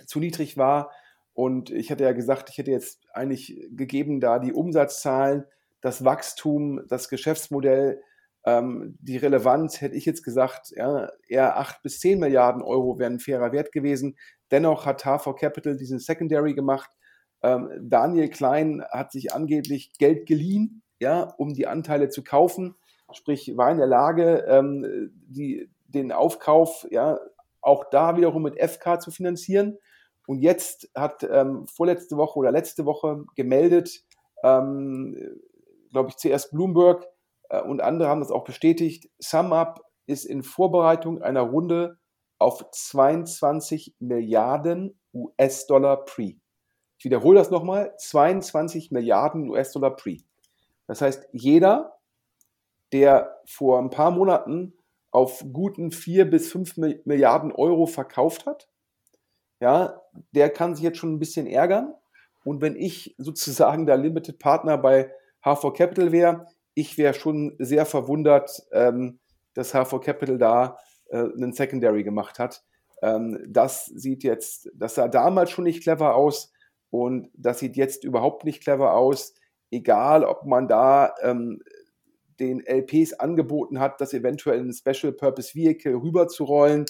[0.05, 0.91] zu niedrig war.
[1.33, 5.45] Und ich hatte ja gesagt, ich hätte jetzt eigentlich gegeben, da die Umsatzzahlen,
[5.81, 8.01] das Wachstum, das Geschäftsmodell,
[8.45, 13.13] ähm, die Relevanz, hätte ich jetzt gesagt, ja, eher 8 bis 10 Milliarden Euro wären
[13.13, 14.17] ein fairer Wert gewesen.
[14.51, 16.89] Dennoch hat HV Capital diesen Secondary gemacht.
[17.43, 22.75] Ähm, Daniel Klein hat sich angeblich Geld geliehen, ja, um die Anteile zu kaufen.
[23.11, 27.19] Sprich, war in der Lage, ähm, die, den Aufkauf ja
[27.61, 29.77] auch da wiederum mit FK zu finanzieren.
[30.25, 34.03] Und jetzt hat ähm, vorletzte Woche oder letzte Woche gemeldet,
[34.43, 35.17] ähm,
[35.91, 37.07] glaube ich, zuerst Bloomberg
[37.49, 39.09] äh, und andere haben das auch bestätigt.
[39.19, 41.97] SumUp ist in Vorbereitung einer Runde
[42.39, 46.35] auf 22 Milliarden US-Dollar pre.
[46.99, 50.17] Ich wiederhole das nochmal, 22 Milliarden US-Dollar pre.
[50.87, 51.99] Das heißt, jeder,
[52.91, 54.73] der vor ein paar Monaten
[55.11, 58.69] auf guten 4 bis 5 Milliarden Euro verkauft hat,
[59.59, 61.93] ja, der kann sich jetzt schon ein bisschen ärgern.
[62.43, 67.85] Und wenn ich sozusagen der Limited Partner bei HV Capital wäre, ich wäre schon sehr
[67.85, 69.19] verwundert, ähm,
[69.53, 70.77] dass HV Capital da
[71.09, 72.63] äh, einen Secondary gemacht hat.
[73.01, 76.51] Ähm, das sieht jetzt, das sah damals schon nicht clever aus
[76.89, 79.33] und das sieht jetzt überhaupt nicht clever aus.
[79.71, 81.61] Egal, ob man da ähm,
[82.39, 86.85] den LPs angeboten hat, das eventuell in ein Special Purpose Vehicle rüberzurollen.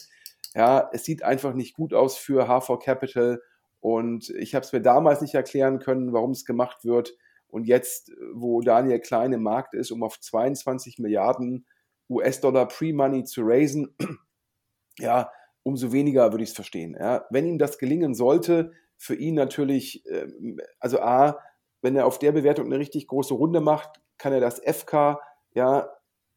[0.53, 3.41] Ja, es sieht einfach nicht gut aus für HV Capital
[3.79, 7.15] und ich habe es mir damals nicht erklären können, warum es gemacht wird.
[7.49, 11.65] Und jetzt, wo Daniel Klein im Markt ist, um auf 22 Milliarden
[12.09, 13.95] US-Dollar Pre-Money zu raisen,
[14.99, 15.31] ja,
[15.63, 16.95] umso weniger würde ich es verstehen.
[16.99, 17.25] Ja.
[17.29, 21.39] Wenn ihm das gelingen sollte, für ihn natürlich, ähm, also A,
[21.81, 25.19] wenn er auf der Bewertung eine richtig große Runde macht, kann er das FK
[25.53, 25.89] ja,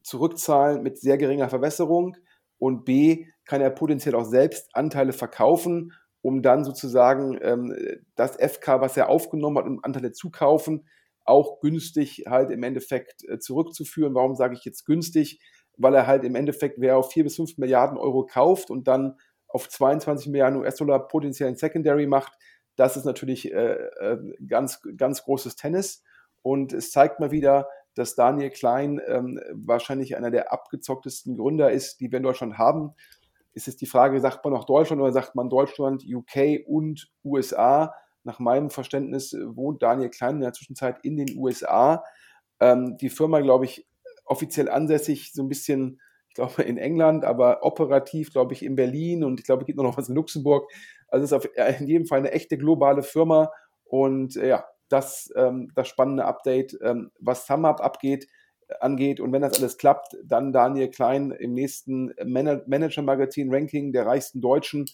[0.02, 2.16] zurückzahlen mit sehr geringer Verwässerung
[2.58, 5.92] und B, kann er potenziell auch selbst Anteile verkaufen,
[6.22, 7.74] um dann sozusagen ähm,
[8.14, 10.86] das FK, was er aufgenommen hat, um Anteile zu kaufen,
[11.24, 14.14] auch günstig halt im Endeffekt äh, zurückzuführen.
[14.14, 15.40] Warum sage ich jetzt günstig?
[15.76, 19.18] Weil er halt im Endeffekt, wer auf 4 bis 5 Milliarden Euro kauft und dann
[19.48, 22.32] auf 22 Milliarden US-Dollar potenziell ein Secondary macht,
[22.76, 26.02] das ist natürlich äh, äh, ganz, ganz großes Tennis.
[26.42, 32.00] Und es zeigt mal wieder, dass Daniel Klein ähm, wahrscheinlich einer der abgezocktesten Gründer ist,
[32.00, 32.94] die wir in Deutschland haben.
[33.52, 37.94] Ist es die Frage, sagt man noch Deutschland oder sagt man Deutschland, UK und USA?
[38.24, 42.04] Nach meinem Verständnis wohnt Daniel Klein in der Zwischenzeit in den USA.
[42.60, 43.86] Ähm, die Firma, glaube ich,
[44.24, 49.24] offiziell ansässig so ein bisschen, ich glaube, in England, aber operativ, glaube ich, in Berlin
[49.24, 50.70] und ich glaube, es gibt noch was in Luxemburg.
[51.08, 53.50] Also es ist auf, in jedem Fall eine echte globale Firma
[53.84, 58.26] und äh, ja, das, ähm, das spannende Update, ähm, was SumUp abgeht,
[58.80, 59.20] angeht.
[59.20, 64.86] Und wenn das alles klappt, dann Daniel Klein im nächsten Man Manager-Magazin-Ranking der reichsten Deutschen,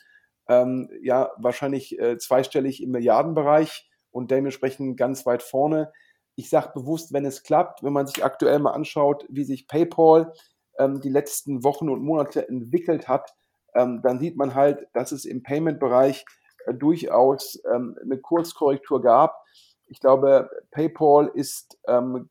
[0.48, 5.92] ähm, ja, wahrscheinlich äh, zweistellig im Milliardenbereich und dementsprechend ganz weit vorne.
[6.34, 10.32] Ich sage bewusst, wenn es klappt, wenn man sich aktuell mal anschaut, wie sich PayPal
[10.78, 13.34] ähm, die letzten Wochen und Monate entwickelt hat,
[13.74, 16.24] ähm, dann sieht man halt, dass es im Payment-Bereich
[16.66, 19.42] äh, durchaus ähm, eine Kurzkorrektur gab.
[19.86, 22.28] Ich glaube, PayPal ist ähm,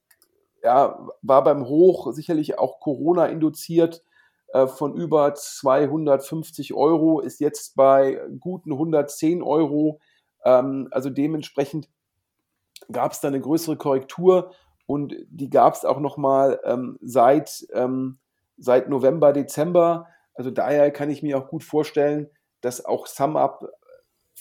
[0.66, 4.04] ja, war beim Hoch sicherlich auch Corona induziert
[4.68, 10.00] von über 250 Euro, ist jetzt bei guten 110 Euro.
[10.44, 11.90] Ähm, also dementsprechend
[12.92, 14.52] gab es da eine größere Korrektur
[14.86, 18.20] und die gab es auch nochmal ähm, seit, ähm,
[18.58, 20.08] seit November, Dezember.
[20.34, 22.30] Also daher kann ich mir auch gut vorstellen,
[22.62, 23.70] dass auch SumUp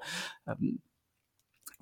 [0.48, 0.82] ähm,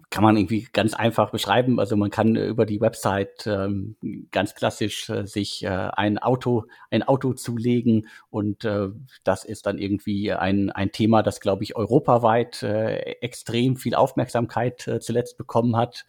[0.10, 1.80] kann man irgendwie ganz einfach beschreiben.
[1.80, 3.98] Also man kann über die Website ähm,
[4.32, 8.88] ganz klassisch äh, sich äh, ein Auto, ein Auto zulegen und äh,
[9.24, 14.88] das ist dann irgendwie ein, ein Thema, das glaube ich europaweit äh, extrem viel Aufmerksamkeit
[14.88, 16.06] äh, zuletzt bekommen hat.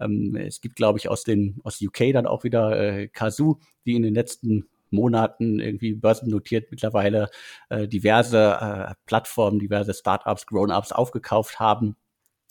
[0.00, 3.94] Ähm, es gibt glaube ich aus den aus UK dann auch wieder äh, Kazoo, die
[3.94, 7.28] in den letzten Monaten irgendwie börsennotiert mittlerweile
[7.68, 11.96] äh, diverse äh, Plattformen, diverse Startups, Grown-ups aufgekauft haben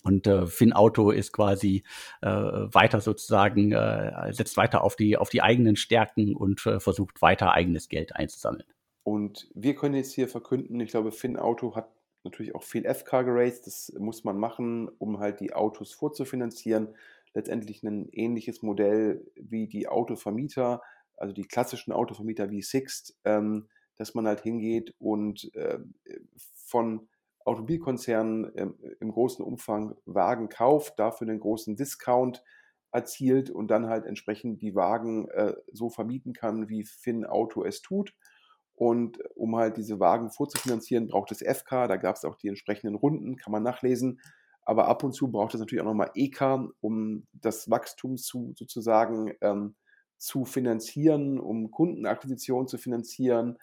[0.06, 1.84] und äh, Finauto ist quasi
[2.22, 7.24] äh, weiter sozusagen, äh, setzt weiter auf die, auf die eigenen Stärken und äh, versucht
[7.24, 8.68] weiter eigenes Geld einzusammeln.
[9.04, 11.90] Und wir können jetzt hier verkünden, ich glaube, Finauto hat
[12.24, 13.66] natürlich auch viel FK geraced.
[13.66, 16.90] Das muss man machen, um halt die Autos vorzufinanzieren.
[17.36, 20.82] Letztendlich ein ähnliches Modell wie die Autovermieter,
[21.16, 23.68] also die klassischen Autovermieter wie Sixt, ähm,
[23.98, 25.80] dass man halt hingeht und äh,
[26.56, 27.08] von
[27.46, 32.44] Automobilkonzern ähm, im großen Umfang Wagen kauft, dafür einen großen Discount
[32.92, 37.82] erzielt und dann halt entsprechend die Wagen äh, so vermieten kann, wie Finn Auto es
[37.82, 38.16] tut.
[38.74, 42.96] Und um halt diese Wagen vorzufinanzieren, braucht es FK, da gab es auch die entsprechenden
[42.96, 44.20] Runden, kann man nachlesen.
[44.66, 49.34] Aber ab und zu braucht es natürlich auch nochmal EK, um das Wachstum zu sozusagen
[49.42, 49.76] ähm,
[50.18, 53.58] zu finanzieren, um Kundenakquisition zu finanzieren,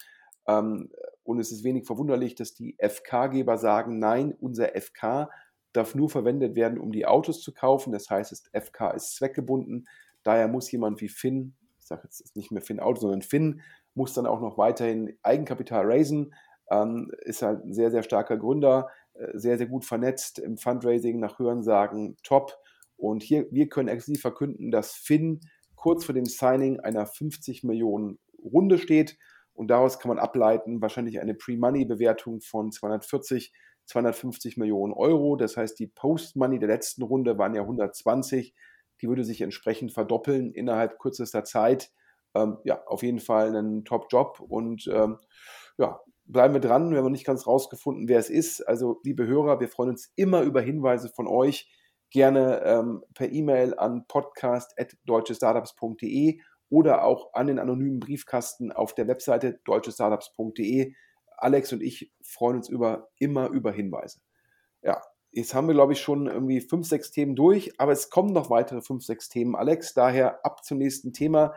[0.47, 0.89] ähm,
[1.23, 5.29] und es ist wenig verwunderlich, dass die FK-Geber sagen, nein, unser FK
[5.71, 7.93] darf nur verwendet werden, um die Autos zu kaufen.
[7.93, 9.87] Das heißt, FK ist zweckgebunden.
[10.23, 13.61] Daher muss jemand wie Finn, ich sage jetzt nicht mehr Finn Auto, sondern Finn,
[13.95, 16.33] muss dann auch noch weiterhin Eigenkapital raisen.
[16.69, 18.89] Ähm, ist halt ein sehr, sehr starker Gründer,
[19.33, 22.57] sehr, sehr gut vernetzt im Fundraising nach Hörensagen, top.
[22.97, 25.41] Und hier, wir können exklusiv verkünden, dass Finn
[25.75, 29.17] kurz vor dem Signing einer 50 Millionen Runde steht.
[29.53, 33.53] Und daraus kann man ableiten, wahrscheinlich eine Pre-Money-Bewertung von 240,
[33.85, 35.35] 250 Millionen Euro.
[35.35, 38.53] Das heißt, die Post-Money der letzten Runde waren ja 120.
[39.01, 41.91] Die würde sich entsprechend verdoppeln innerhalb kürzester Zeit.
[42.33, 44.39] Ähm, ja, auf jeden Fall ein Top-Job.
[44.39, 45.19] Und ähm,
[45.77, 46.91] ja, bleiben wir dran.
[46.91, 48.61] Wir haben noch nicht ganz rausgefunden, wer es ist.
[48.61, 51.69] Also, liebe Hörer, wir freuen uns immer über Hinweise von euch.
[52.09, 59.59] Gerne ähm, per E-Mail an podcast.deutschestartups.de oder auch an den anonymen Briefkasten auf der Webseite
[59.65, 60.93] deutschestartups.de.
[61.37, 64.19] Alex und ich freuen uns über, immer über Hinweise.
[64.81, 68.33] Ja, jetzt haben wir, glaube ich, schon irgendwie fünf, sechs Themen durch, aber es kommen
[68.33, 69.93] noch weitere fünf, sechs Themen, Alex.
[69.93, 71.53] Daher ab zum nächsten Thema.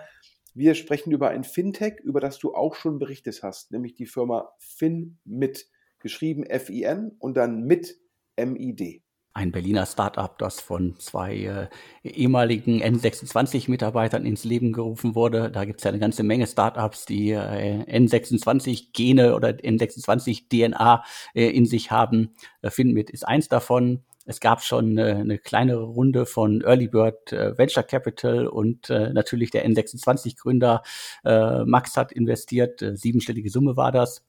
[0.56, 4.54] Wir sprechen über ein Fintech, über das du auch schon berichtet hast, nämlich die Firma
[4.58, 7.98] FinMit, geschrieben F-I-N und dann mit
[8.36, 9.02] M-I-D
[9.34, 15.50] ein Berliner Startup, das von zwei äh, ehemaligen N26-Mitarbeitern ins Leben gerufen wurde.
[15.50, 21.02] Da gibt es ja eine ganze Menge Startups, die äh, N26-Gene oder N26-DNA
[21.34, 22.34] äh, in sich haben.
[22.62, 24.04] Äh, Finmit ist eins davon.
[24.26, 29.12] Es gab schon äh, eine kleinere Runde von Early Bird äh, Venture Capital und äh,
[29.12, 30.82] natürlich der N26-Gründer
[31.24, 32.82] äh, Max hat investiert.
[32.82, 34.24] Äh, siebenstellige Summe war das.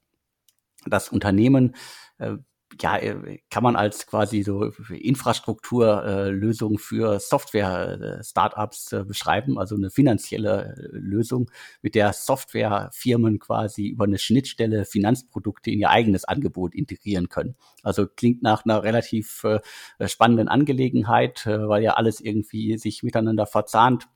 [0.86, 1.75] Das Unternehmen
[2.19, 2.38] äh,
[2.82, 9.90] ja, äh, kann man als quasi so Infrastrukturlösung äh, für Software-Startups äh, beschreiben, also eine
[9.90, 11.50] finanzielle äh, Lösung,
[11.82, 17.56] mit der Softwarefirmen quasi über eine Schnittstelle Finanzprodukte in ihr eigenes Angebot integrieren können.
[17.84, 19.60] Also klingt nach einer relativ äh,
[20.08, 24.08] spannenden Angelegenheit, äh, weil ja alles irgendwie sich miteinander verzahnt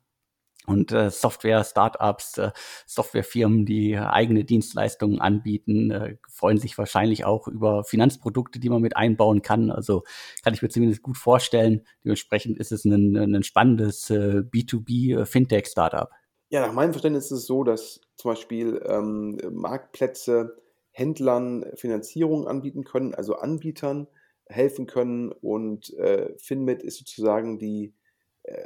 [0.67, 2.51] und äh, Software-Startups, äh,
[2.85, 8.95] Softwarefirmen, die eigene Dienstleistungen anbieten, äh, freuen sich wahrscheinlich auch über Finanzprodukte, die man mit
[8.95, 9.71] einbauen kann.
[9.71, 10.03] Also
[10.43, 11.85] kann ich mir zumindest gut vorstellen.
[12.03, 16.09] Dementsprechend ist es ein, ein spannendes äh, B2B-Fintech-Startup.
[16.49, 20.57] Ja, nach meinem Verständnis ist es so, dass zum Beispiel ähm, Marktplätze
[20.91, 24.07] Händlern Finanzierung anbieten können, also Anbietern
[24.47, 28.00] helfen können und äh, Finmit ist sozusagen die äh,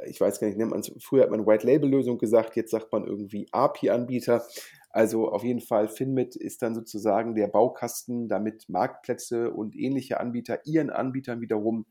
[0.06, 3.48] ich weiß gar nicht, nennt man früher hat man White-Label-Lösung gesagt, jetzt sagt man irgendwie
[3.52, 4.44] API-Anbieter.
[4.90, 10.64] Also auf jeden Fall, Finmit ist dann sozusagen der Baukasten, damit Marktplätze und ähnliche Anbieter
[10.64, 11.86] ihren Anbietern wiederum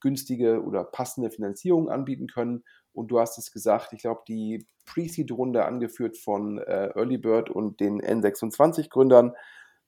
[0.00, 2.64] günstige oder passende Finanzierung anbieten können.
[2.92, 7.80] Und du hast es gesagt, ich glaube, die Pre-Seed-Runde angeführt von äh, Early Bird und
[7.80, 9.32] den N26-Gründern,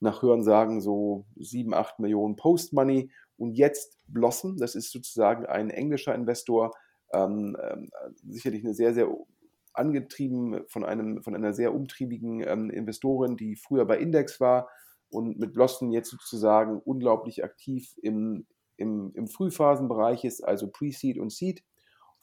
[0.00, 3.10] nach Hörensagen so 7, 8 Millionen Post-Money.
[3.36, 6.72] Und jetzt Blossom, das ist sozusagen ein englischer Investor,
[7.12, 7.90] ähm, ähm,
[8.28, 9.08] sicherlich eine sehr, sehr
[9.74, 14.68] angetrieben von, einem, von einer sehr umtriebigen ähm, Investorin, die früher bei Index war
[15.08, 18.46] und mit Blossom jetzt sozusagen unglaublich aktiv im,
[18.76, 21.62] im, im Frühphasenbereich ist, also Pre-Seed und Seed.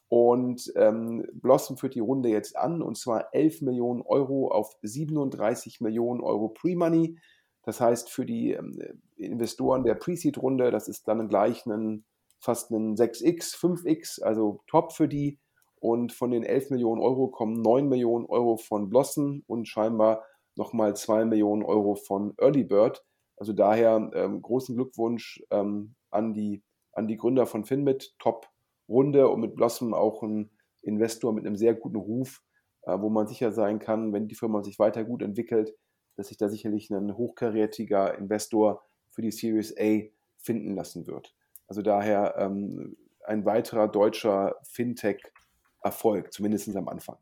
[0.09, 5.81] Und ähm, Blossom führt die Runde jetzt an und zwar 11 Millionen Euro auf 37
[5.81, 7.19] Millionen Euro Pre-Money.
[7.63, 8.79] Das heißt, für die ähm,
[9.17, 12.05] Investoren der Pre-Seed-Runde, das ist dann gleich ein
[12.39, 15.39] fast einen 6x, 5x, also top für die.
[15.79, 20.23] Und von den 11 Millionen Euro kommen 9 Millionen Euro von Blossom und scheinbar
[20.55, 23.03] nochmal 2 Millionen Euro von Early Bird.
[23.37, 28.13] Also daher ähm, großen Glückwunsch ähm, an, die, an die Gründer von Finmit.
[28.19, 28.49] Top
[28.89, 30.49] Runde und mit Blossom auch ein
[30.81, 32.41] Investor mit einem sehr guten Ruf,
[32.83, 35.73] äh, wo man sicher sein kann, wenn die Firma sich weiter gut entwickelt,
[36.15, 40.01] dass sich da sicherlich ein hochkarätiger Investor für die Series A
[40.37, 41.35] finden lassen wird.
[41.69, 47.17] Also daher ähm, ein weiterer deutscher Fintech-Erfolg, zumindest am Anfang.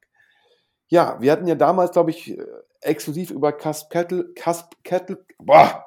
[0.88, 2.46] Ja, wir hatten ja damals, glaube ich, äh,
[2.80, 5.84] exklusiv über Casp Capital, Casp Capital, boah,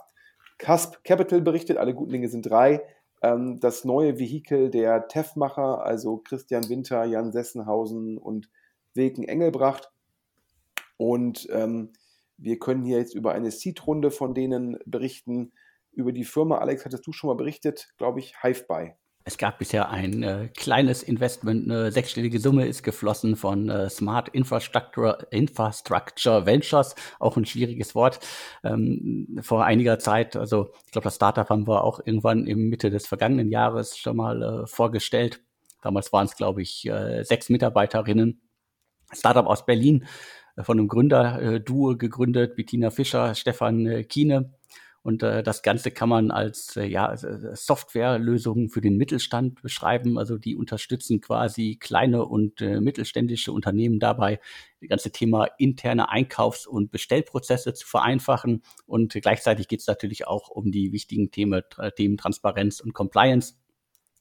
[0.58, 1.78] Casp Capital berichtet.
[1.78, 2.82] Alle guten Dinge sind drei.
[3.22, 8.50] Ähm, das neue Vehikel der TEF-Macher, also Christian Winter, Jan Sessenhausen und
[8.92, 9.90] Wilken Engelbracht.
[10.98, 11.94] Und ähm,
[12.36, 15.52] wir können hier jetzt über eine Seed-Runde von denen berichten
[15.92, 18.94] über die Firma, Alex, hattest du schon mal berichtet, glaube ich, HiveBuy.
[19.24, 24.30] Es gab bisher ein äh, kleines Investment, eine sechsstellige Summe ist geflossen von äh, Smart
[24.30, 28.20] Infrastructure, Infrastructure Ventures, auch ein schwieriges Wort,
[28.64, 30.36] ähm, vor einiger Zeit.
[30.36, 34.16] Also ich glaube, das Startup haben wir auch irgendwann im Mitte des vergangenen Jahres schon
[34.16, 35.44] mal äh, vorgestellt.
[35.82, 38.40] Damals waren es, glaube ich, äh, sechs Mitarbeiterinnen.
[39.12, 40.06] Startup aus Berlin,
[40.56, 44.54] äh, von einem Gründer-Duo gegründet, Bettina Fischer, Stefan äh, Kiene
[45.02, 50.18] Und äh, das Ganze kann man als äh, ja, Softwarelösungen für den Mittelstand beschreiben.
[50.18, 54.40] Also die unterstützen quasi kleine und äh, mittelständische Unternehmen dabei,
[54.80, 58.62] das ganze Thema interne Einkaufs- und Bestellprozesse zu vereinfachen.
[58.84, 61.62] Und gleichzeitig geht es natürlich auch um die wichtigen Themen,
[61.96, 63.54] Themen Transparenz und Compliance.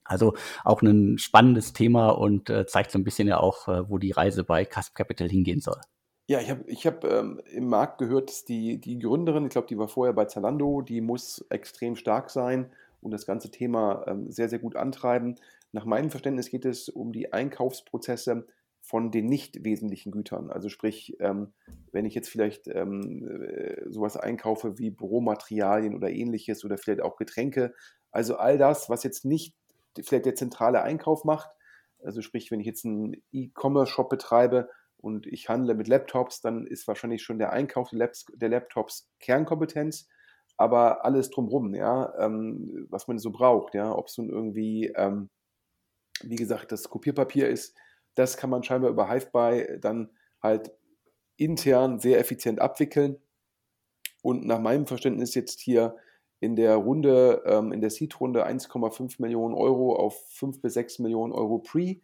[0.05, 3.99] Also auch ein spannendes Thema und äh, zeigt so ein bisschen ja auch, äh, wo
[3.99, 5.79] die Reise bei Cusp Capital hingehen soll.
[6.29, 9.65] Ja, ich habe ich hab, ähm, im Markt gehört, dass die, die Gründerin, ich glaube,
[9.65, 12.71] die war vorher bei Zalando, die muss extrem stark sein
[13.01, 15.37] und das ganze Thema ähm, sehr, sehr gut antreiben.
[15.71, 18.45] Nach meinem Verständnis geht es um die Einkaufsprozesse
[18.79, 20.51] von den nicht wesentlichen Gütern.
[20.51, 21.51] Also sprich, ähm,
[21.91, 27.15] wenn ich jetzt vielleicht ähm, äh, sowas einkaufe wie Büromaterialien oder ähnliches oder vielleicht auch
[27.15, 27.73] Getränke,
[28.11, 29.55] also all das, was jetzt nicht
[29.99, 31.49] vielleicht der zentrale Einkauf macht,
[32.03, 34.69] also sprich, wenn ich jetzt einen E-Commerce-Shop betreibe,
[35.01, 40.07] und ich handle mit Laptops, dann ist wahrscheinlich schon der Einkauf der Laptops Kernkompetenz,
[40.57, 45.29] aber alles drumherum, ja, ähm, was man so braucht, ja, ob es nun irgendwie, ähm,
[46.21, 47.75] wie gesagt, das Kopierpapier ist,
[48.15, 50.09] das kann man scheinbar über HiveBuy dann
[50.41, 50.71] halt
[51.37, 53.17] intern sehr effizient abwickeln.
[54.21, 55.95] Und nach meinem Verständnis jetzt hier
[56.41, 61.31] in der Runde, ähm, in der Seed-Runde 1,5 Millionen Euro auf 5 bis 6 Millionen
[61.31, 62.01] Euro Pre.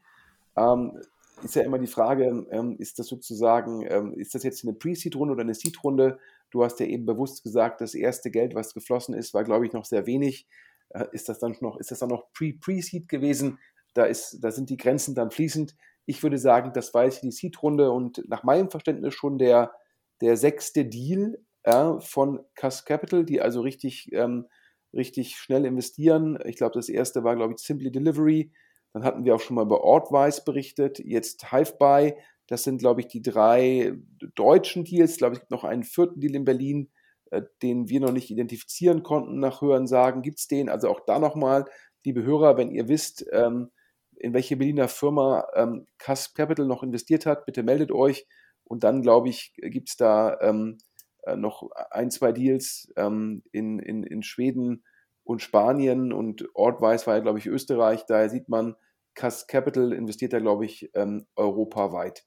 [0.56, 1.02] Ähm,
[1.44, 5.34] ist ja immer die Frage, ähm, ist das sozusagen, ähm, ist das jetzt eine Pre-Seed-Runde
[5.34, 6.20] oder eine Seed-Runde?
[6.52, 9.74] Du hast ja eben bewusst gesagt, das erste Geld, was geflossen ist, war, glaube ich,
[9.74, 10.48] noch sehr wenig.
[10.90, 13.60] Äh, ist das dann noch, ist das dann noch Pre-Seed gewesen?
[13.94, 15.76] Da, ist, da sind die Grenzen dann fließend.
[16.06, 19.74] Ich würde sagen, das war jetzt die Seed-Runde und nach meinem Verständnis schon der,
[20.22, 24.48] der sechste Deal äh, von Cass Capital, die also richtig, ähm,
[24.94, 26.38] richtig schnell investieren.
[26.46, 28.52] Ich glaube, das erste war, glaube ich, Simply Delivery
[28.96, 32.16] dann hatten wir auch schon mal über Ortwise berichtet, jetzt HiveBuy.
[32.48, 33.92] Das sind, glaube ich, die drei
[34.36, 35.12] deutschen Deals.
[35.12, 36.90] Ich glaube, es gibt noch einen vierten Deal in Berlin,
[37.32, 40.22] äh, den wir noch nicht identifizieren konnten nach Hörensagen.
[40.22, 40.70] Gibt es den?
[40.70, 41.66] Also auch da nochmal,
[42.06, 43.70] liebe Hörer, wenn ihr wisst, ähm,
[44.16, 48.26] in welche Berliner Firma ähm, Capital noch investiert hat, bitte meldet euch.
[48.64, 50.78] Und dann, glaube ich, gibt es da ähm,
[51.24, 54.86] äh, noch ein, zwei Deals ähm, in, in, in Schweden
[55.26, 58.06] und Spanien und Ortwise war ja, glaube ich, Österreich.
[58.06, 58.78] Daher sieht man,
[59.16, 62.26] Cass Capital investiert da, glaube ich, ähm, europaweit.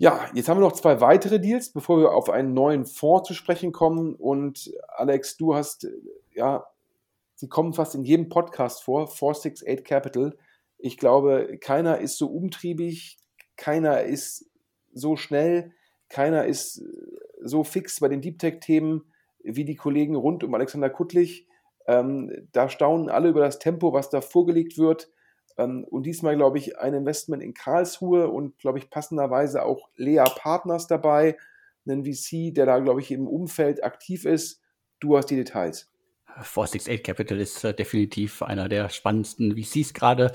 [0.00, 3.34] Ja, jetzt haben wir noch zwei weitere Deals, bevor wir auf einen neuen Fonds zu
[3.34, 4.14] sprechen kommen.
[4.14, 5.88] Und Alex, du hast,
[6.32, 6.64] ja,
[7.34, 10.38] sie kommen fast in jedem Podcast vor, 468 Capital.
[10.78, 13.18] Ich glaube, keiner ist so umtriebig,
[13.56, 14.48] keiner ist
[14.92, 15.72] so schnell,
[16.08, 16.80] keiner ist
[17.42, 21.48] so fix bei den Deep Tech-Themen wie die Kollegen rund um Alexander Kuttlich.
[21.86, 25.10] Ähm, da staunen alle über das Tempo, was da vorgelegt wird.
[25.58, 30.24] Ähm, und diesmal, glaube ich, ein Investment in Karlsruhe und, glaube ich, passenderweise auch Lea
[30.36, 31.36] Partners dabei,
[31.86, 34.62] einen VC, der da, glaube ich, im Umfeld aktiv ist.
[35.00, 35.90] Du hast die Details.
[36.42, 40.32] 468 Capital ist äh, definitiv einer der spannendsten VCs gerade.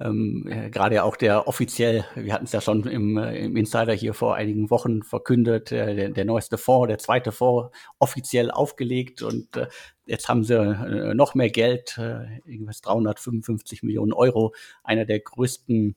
[0.00, 3.92] Ähm, äh, gerade auch der offiziell, wir hatten es ja schon im, äh, im, Insider
[3.92, 9.22] hier vor einigen Wochen verkündet, äh, der, der, neueste Fonds, der zweite Fonds offiziell aufgelegt
[9.22, 9.66] und äh,
[10.06, 11.98] jetzt haben sie äh, noch mehr Geld,
[12.44, 14.54] irgendwas 355 Millionen Euro,
[14.84, 15.96] einer der größten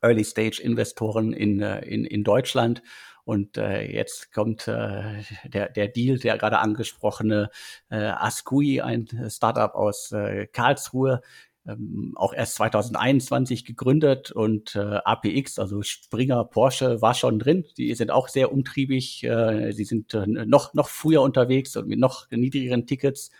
[0.00, 2.82] Early-Stage-Investoren in, in, in Deutschland.
[3.24, 7.50] Und äh, jetzt kommt äh, der, der Deal, der gerade angesprochene
[7.90, 11.22] äh, Ascui, ein Startup aus äh, Karlsruhe,
[11.66, 17.64] ähm, auch erst 2021 gegründet und äh, APX, also Springer Porsche, war schon drin.
[17.78, 19.24] Die sind auch sehr umtriebig.
[19.24, 23.30] Äh, sie sind äh, noch, noch früher unterwegs und mit noch niedrigeren Tickets.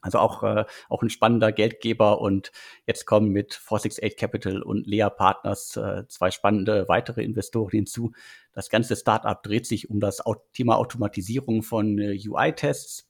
[0.00, 2.52] Also auch, äh, auch ein spannender Geldgeber und
[2.86, 8.12] jetzt kommen mit 468 Capital und Lea Partners äh, zwei spannende weitere Investoren hinzu.
[8.52, 10.22] Das ganze Startup dreht sich um das
[10.52, 13.08] Thema Automatisierung von äh, UI-Tests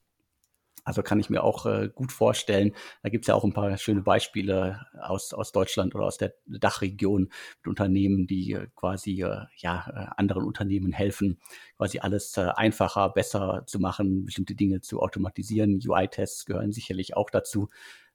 [0.87, 2.73] also kann ich mir auch äh, gut vorstellen.
[3.03, 6.35] Da gibt es ja auch ein paar schöne Beispiele aus, aus Deutschland oder aus der
[6.47, 7.23] Dachregion
[7.59, 11.41] mit Unternehmen, die äh, quasi äh, ja, äh, anderen Unternehmen helfen,
[11.77, 15.81] quasi alles äh, einfacher, besser zu machen, bestimmte Dinge zu automatisieren.
[15.85, 17.69] UI-Tests gehören sicherlich auch dazu.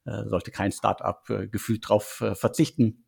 [0.06, 3.04] Äh, sollte kein Startup äh, gefühlt drauf äh, verzichten.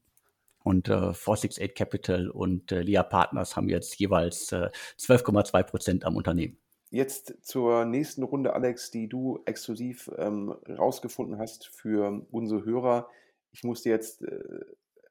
[0.63, 6.17] Und äh, 468 Capital und äh, LIA Partners haben jetzt jeweils äh, 12,2 Prozent am
[6.17, 6.59] Unternehmen.
[6.95, 13.09] Jetzt zur nächsten Runde, Alex, die du exklusiv ähm, rausgefunden hast für unsere Hörer.
[13.51, 14.65] Ich musste jetzt äh,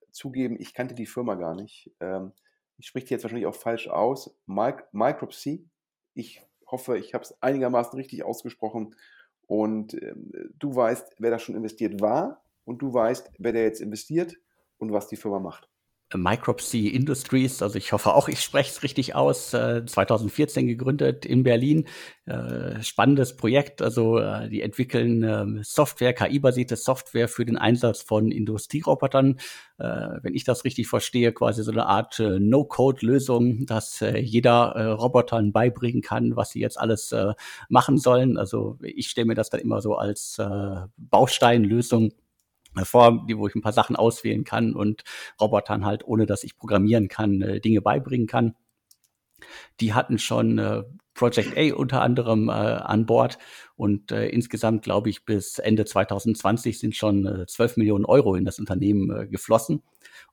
[0.09, 1.91] zugeben, ich kannte die Firma gar nicht.
[1.99, 2.31] Ähm,
[2.77, 4.33] ich spreche die jetzt wahrscheinlich auch falsch aus.
[4.45, 5.67] Mic Micropsy.
[6.13, 8.95] Ich hoffe, ich habe es einigermaßen richtig ausgesprochen.
[9.45, 13.81] Und ähm, du weißt, wer da schon investiert war und du weißt, wer da jetzt
[13.81, 14.37] investiert
[14.77, 15.69] und was die Firma macht.
[16.15, 21.43] Micropsy Industries, also ich hoffe auch, ich spreche es richtig aus, äh, 2014 gegründet in
[21.43, 21.87] Berlin.
[22.25, 28.31] Äh, spannendes Projekt, also äh, die entwickeln ähm, Software, KI-basierte Software für den Einsatz von
[28.31, 29.39] Industrierobotern.
[29.77, 34.95] Äh, wenn ich das richtig verstehe, quasi so eine Art äh, No-Code-Lösung, dass äh, jeder
[34.95, 37.13] Robotern beibringen kann, was sie jetzt alles
[37.69, 38.37] machen sollen.
[38.37, 40.41] Also ich stelle mir das dann immer so als
[40.97, 42.11] Bausteinlösung
[42.83, 45.03] vor, die, wo ich ein paar Sachen auswählen kann und
[45.39, 48.55] Robotern halt, ohne dass ich programmieren kann, äh, Dinge beibringen kann.
[49.79, 53.37] Die hatten schon äh, Project A unter anderem äh, an Bord
[53.75, 58.45] und äh, insgesamt, glaube ich, bis Ende 2020 sind schon äh, 12 Millionen Euro in
[58.45, 59.83] das Unternehmen äh, geflossen.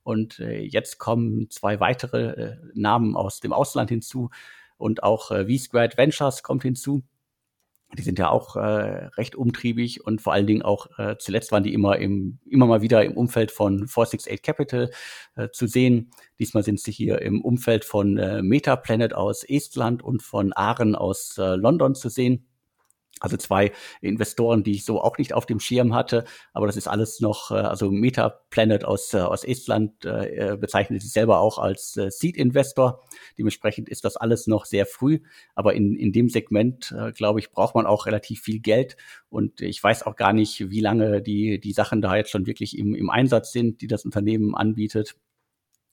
[0.03, 4.29] Und äh, jetzt kommen zwei weitere äh, Namen aus dem Ausland hinzu
[4.77, 7.03] und auch äh, V-Squared Ventures kommt hinzu.
[7.97, 8.59] Die sind ja auch äh,
[9.17, 12.81] recht umtriebig und vor allen Dingen auch äh, zuletzt waren die immer im immer mal
[12.81, 14.91] wieder im Umfeld von 468 Capital
[15.35, 16.11] äh, zu sehen.
[16.39, 21.37] Diesmal sind sie hier im Umfeld von äh, Metaplanet aus Estland und von Aren aus
[21.37, 22.47] äh, London zu sehen.
[23.21, 26.87] Also zwei Investoren, die ich so auch nicht auf dem Schirm hatte, aber das ist
[26.87, 31.93] alles noch, äh, also Metaplanet aus, äh, aus Estland äh, bezeichnet sich selber auch als
[31.93, 33.03] Seed-Investor.
[33.37, 35.19] Dementsprechend ist das alles noch sehr früh,
[35.53, 38.97] aber in, in dem Segment, glaube ich, braucht man auch relativ viel Geld
[39.29, 42.77] und ich weiß auch gar nicht, wie lange die, die Sachen da jetzt schon wirklich
[42.77, 45.15] im, im Einsatz sind, die das Unternehmen anbietet.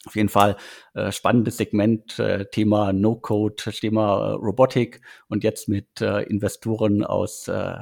[0.07, 0.57] Auf jeden Fall
[0.94, 7.49] äh, spannendes Segment, äh, Thema No-Code, Thema äh, Robotik und jetzt mit äh, Investoren aus,
[7.49, 7.74] äh,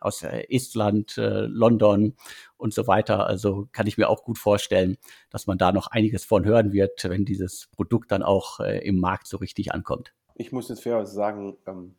[0.00, 2.16] aus äh, Estland, äh, London
[2.56, 3.26] und so weiter.
[3.26, 4.96] Also kann ich mir auch gut vorstellen,
[5.28, 8.98] dass man da noch einiges von hören wird, wenn dieses Produkt dann auch äh, im
[8.98, 10.14] Markt so richtig ankommt.
[10.34, 11.96] Ich muss jetzt fairerweise sagen, ähm,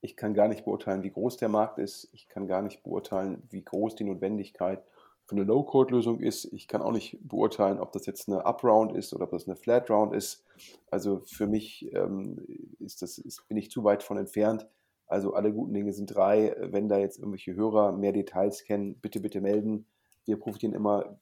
[0.00, 2.08] ich kann gar nicht beurteilen, wie groß der Markt ist.
[2.12, 4.97] Ich kann gar nicht beurteilen, wie groß die Notwendigkeit ist
[5.28, 6.50] für eine Low-Code-Lösung ist.
[6.54, 9.56] Ich kann auch nicht beurteilen, ob das jetzt eine Up-Round ist oder ob das eine
[9.56, 10.46] Flat-Round ist.
[10.90, 12.46] Also für mich ähm,
[12.78, 14.66] ist das, ist, bin ich zu weit von entfernt.
[15.06, 16.56] Also alle guten Dinge sind drei.
[16.58, 19.84] Wenn da jetzt irgendwelche Hörer mehr Details kennen, bitte, bitte melden.
[20.24, 21.18] Wir profitieren immer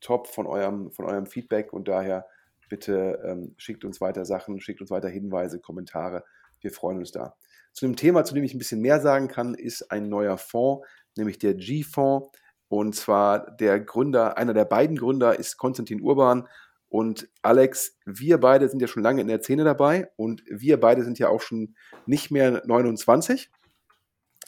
[0.00, 2.26] top von eurem, von eurem Feedback und daher
[2.68, 6.22] bitte ähm, schickt uns weiter Sachen, schickt uns weiter Hinweise, Kommentare.
[6.60, 7.34] Wir freuen uns da.
[7.72, 10.86] Zu dem Thema, zu dem ich ein bisschen mehr sagen kann, ist ein neuer Fonds,
[11.16, 12.28] nämlich der G-Fonds.
[12.68, 16.48] Und zwar der Gründer, einer der beiden Gründer ist Konstantin Urban.
[16.88, 21.04] Und Alex, wir beide sind ja schon lange in der Szene dabei und wir beide
[21.04, 21.74] sind ja auch schon
[22.06, 23.50] nicht mehr 29.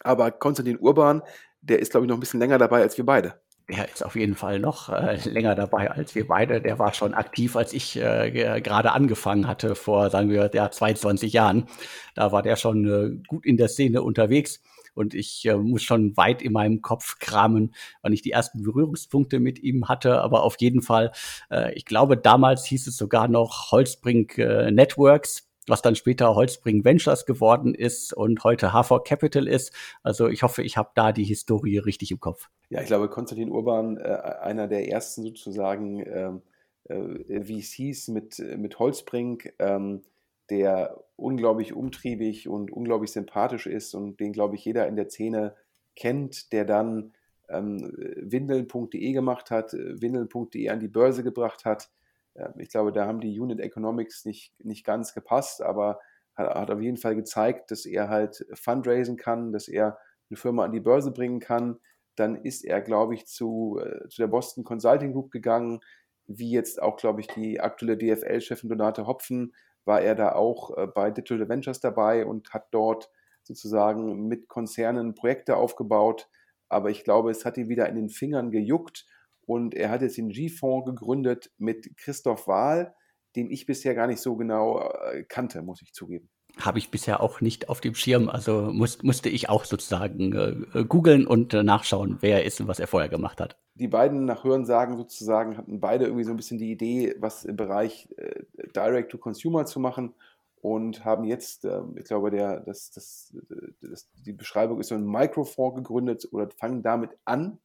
[0.01, 1.23] Aber Konstantin Urban,
[1.61, 3.41] der ist, glaube ich, noch ein bisschen länger dabei als wir beide.
[3.69, 6.63] Der ist auf jeden Fall noch äh, länger dabei als wir beide.
[6.63, 11.35] Der war schon aktiv, als ich äh, gerade angefangen hatte, vor, sagen wir, ja, 22
[11.35, 11.67] Jahren.
[12.15, 14.63] Da war der schon äh, gut in der Szene unterwegs.
[14.99, 17.73] Und ich äh, muss schon weit in meinem Kopf kramen,
[18.03, 20.21] wann ich die ersten Berührungspunkte mit ihm hatte.
[20.21, 21.13] Aber auf jeden Fall,
[21.51, 26.83] äh, ich glaube, damals hieß es sogar noch Holzbrink äh, Networks was dann später Holzbring
[26.83, 29.71] Ventures geworden ist und heute HV Capital ist.
[30.03, 32.49] Also ich hoffe, ich habe da die Historie richtig im Kopf.
[32.71, 36.43] Ja, ich glaube, Konstantin Urban, äh, einer der ersten sozusagen ähm,
[36.85, 40.03] äh, VCs mit, mit Holzbrink, ähm,
[40.49, 45.57] der unglaublich umtriebig und unglaublich sympathisch ist und den, glaube ich, jeder in der Szene
[45.97, 47.13] kennt, der dann
[47.49, 51.91] ähm, windeln.de gemacht hat, windeln.de an die Börse gebracht hat.
[52.37, 55.99] Ähm, ich glaube, da haben die Unit Economics nicht, nicht ganz gepasst, aber
[56.37, 59.99] hat, hat auf jeden Fall gezeigt, dass er halt fundraisen kann, dass er
[60.31, 61.81] eine Firma an die Börse bringen kann.
[62.15, 65.81] Dann ist er, glaube ich, zu, äh, zu der Boston Consulting Group gegangen,
[66.27, 69.53] wie jetzt auch, glaube ich, die aktuelle DFL-Chefin Donate Hopfen
[69.89, 73.11] war er da auch äh, bei Digital Ventures dabei und hat dort
[73.43, 76.29] sozusagen mit Konzernen Projekte aufgebaut.
[76.69, 79.07] Aber ich glaube, es hat ihn wieder in den Fingern gejuckt
[79.47, 82.95] und er hat jetzt den G-Fonds gegründet mit Christoph Wahl,
[83.35, 86.31] den ich bisher gar nicht so genau äh, kannte, muss ich zugeben
[86.61, 88.29] habe ich bisher auch nicht auf dem Schirm.
[88.29, 92.69] Also muss, musste ich auch sozusagen äh, googeln und äh, nachschauen, wer er ist und
[92.69, 93.57] was er vorher gemacht hat.
[93.75, 97.57] Die beiden nach Hörensagen sozusagen hatten beide irgendwie so ein bisschen die Idee, was im
[97.57, 98.43] Bereich äh,
[98.75, 100.15] Direct to Consumer zu machen
[100.61, 103.35] und haben jetzt, ähm, ich glaube, der, das, das,
[103.81, 107.59] das, die Beschreibung ist so ein Microfonds gegründet oder fangen damit an.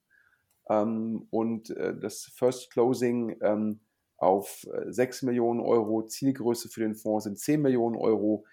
[0.70, 3.80] Ähm, und äh, das First Closing ähm,
[4.18, 8.46] auf 6 äh, Millionen Euro, Zielgröße für den Fonds sind 10 Millionen Euro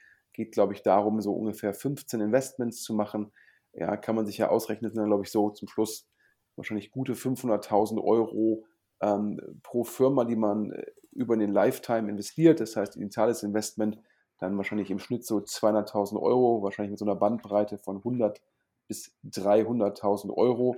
[0.45, 3.33] geht, glaube ich, darum, so ungefähr 15 Investments zu machen.
[3.73, 6.09] Ja, kann man sich ja ausrechnen, dann glaube ich so zum Schluss
[6.57, 8.65] wahrscheinlich gute 500.000 Euro
[9.01, 12.61] ähm, pro Firma, die man äh, über den Lifetime investiert.
[12.61, 13.99] Das heißt, initiales Investment
[14.39, 18.41] dann wahrscheinlich im Schnitt so 200.000 Euro, wahrscheinlich mit so einer Bandbreite von 100
[18.89, 20.77] bis 300.000 Euro.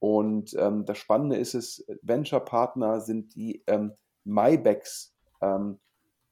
[0.00, 3.92] Und ähm, das Spannende ist es, Venture Partner sind die ähm,
[4.24, 5.78] MyBex ähm,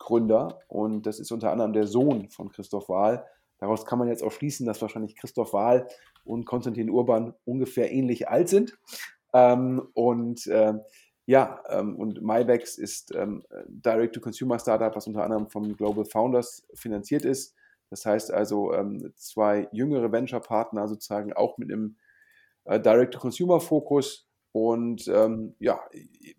[0.02, 3.24] Gründer und das ist unter anderem der Sohn von Christoph Wahl.
[3.58, 5.86] Daraus kann man jetzt auch schließen, dass wahrscheinlich Christoph Wahl
[6.24, 8.76] und Konstantin Urban ungefähr ähnlich alt sind.
[9.32, 10.74] Ähm, und äh,
[11.26, 17.54] ja, ähm, und MyBex ist ähm, Direct-to-Consumer-Startup, was unter anderem vom Global Founders finanziert ist.
[17.88, 21.96] Das heißt also ähm, zwei jüngere Venture-Partner sozusagen auch mit einem
[22.64, 24.26] äh, Direct-to-Consumer-Fokus.
[24.50, 25.80] Und ähm, ja,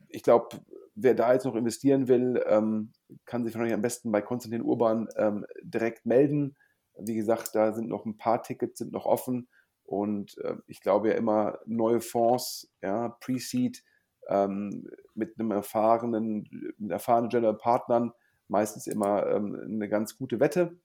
[0.10, 0.50] ich glaube,
[0.96, 2.92] wer da jetzt noch investieren will, ähm,
[3.26, 6.56] kann sich wahrscheinlich am besten bei Konstantin Urban ähm, direkt melden.
[6.98, 9.48] Wie gesagt, da sind noch ein paar Tickets sind noch offen
[9.84, 13.84] und äh, ich glaube ja immer neue Fonds, ja, Pre-Seed
[14.28, 18.14] ähm, mit einem erfahrenen, mit erfahrenen General Partnern
[18.48, 20.78] meistens immer ähm, eine ganz gute Wette.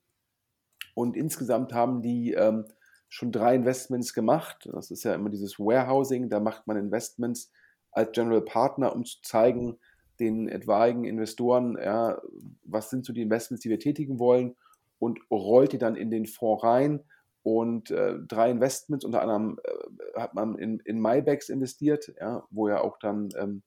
[0.94, 2.64] Und insgesamt haben die ähm,
[3.08, 4.68] schon drei Investments gemacht.
[4.72, 7.52] Das ist ja immer dieses Warehousing, da macht man Investments
[7.92, 9.78] als General Partner, um zu zeigen,
[10.20, 12.20] den etwaigen Investoren, ja,
[12.64, 14.56] was sind so die Investments, die wir tätigen wollen
[14.98, 17.00] und rollt die dann in den Fonds rein.
[17.42, 22.68] Und äh, drei Investments, unter anderem äh, hat man in, in MyBags investiert, ja, wo
[22.68, 23.62] ja auch dann ähm,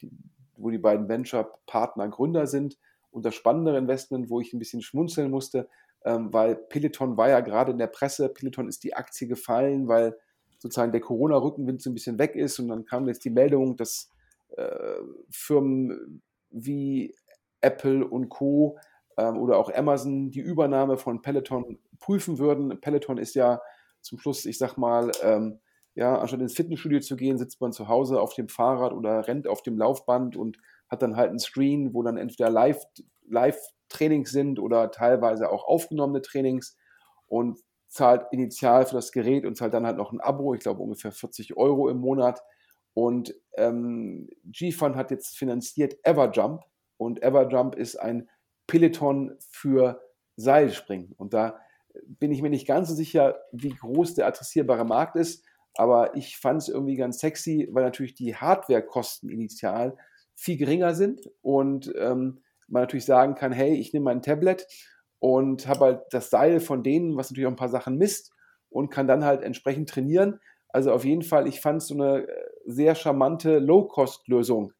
[0.00, 0.10] die,
[0.56, 2.78] wo die beiden Venture-Partner Gründer sind.
[3.10, 5.68] Und das spannendere Investment, wo ich ein bisschen schmunzeln musste,
[6.04, 10.16] ähm, weil Peloton war ja gerade in der Presse, Peloton ist die Aktie gefallen, weil
[10.58, 12.58] sozusagen der Corona-Rückenwind so ein bisschen weg ist.
[12.58, 14.10] Und dann kam jetzt die Meldung, dass
[14.56, 15.00] äh,
[15.30, 17.14] Firmen wie
[17.60, 18.78] Apple und Co.
[19.16, 22.80] Ähm, oder auch Amazon die Übernahme von Peloton prüfen würden.
[22.80, 23.60] Peloton ist ja
[24.00, 25.60] zum Schluss, ich sag mal, ähm,
[25.94, 29.46] ja, anstatt ins Fitnessstudio zu gehen, sitzt man zu Hause auf dem Fahrrad oder rennt
[29.46, 32.82] auf dem Laufband und hat dann halt einen Screen, wo dann entweder live,
[33.28, 36.76] live Trainings sind oder teilweise auch aufgenommene Trainings
[37.26, 40.82] und zahlt initial für das Gerät und zahlt dann halt noch ein Abo, ich glaube
[40.82, 42.42] ungefähr 40 Euro im Monat.
[42.94, 46.62] Und ähm, G-Fund hat jetzt finanziert Everjump
[46.96, 48.28] und Everjump ist ein
[48.66, 50.00] Peloton für
[50.36, 51.12] Seilspringen.
[51.16, 51.58] Und da
[52.06, 56.38] bin ich mir nicht ganz so sicher, wie groß der adressierbare Markt ist, aber ich
[56.38, 59.96] fand es irgendwie ganz sexy, weil natürlich die Hardwarekosten initial
[60.34, 64.66] viel geringer sind und ähm, man natürlich sagen kann, hey, ich nehme mein Tablet
[65.18, 68.32] und habe halt das Seil von denen, was natürlich auch ein paar Sachen misst
[68.70, 70.40] und kann dann halt entsprechend trainieren.
[70.68, 74.72] Also auf jeden Fall, ich fand es so eine äh, sehr charmante Low-Cost-Lösung,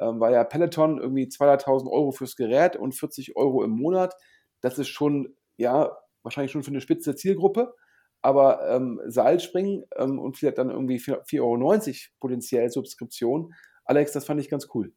[0.00, 4.14] ähm, weil ja Peloton irgendwie 200.000 Euro fürs Gerät und 40 Euro im Monat,
[4.60, 7.74] das ist schon, ja, wahrscheinlich schon für eine spitze Zielgruppe,
[8.22, 13.54] aber ähm, Seilspringen ähm, und vielleicht dann irgendwie 4,90 Euro potenziell Subskription.
[13.84, 14.92] Alex, das fand ich ganz cool.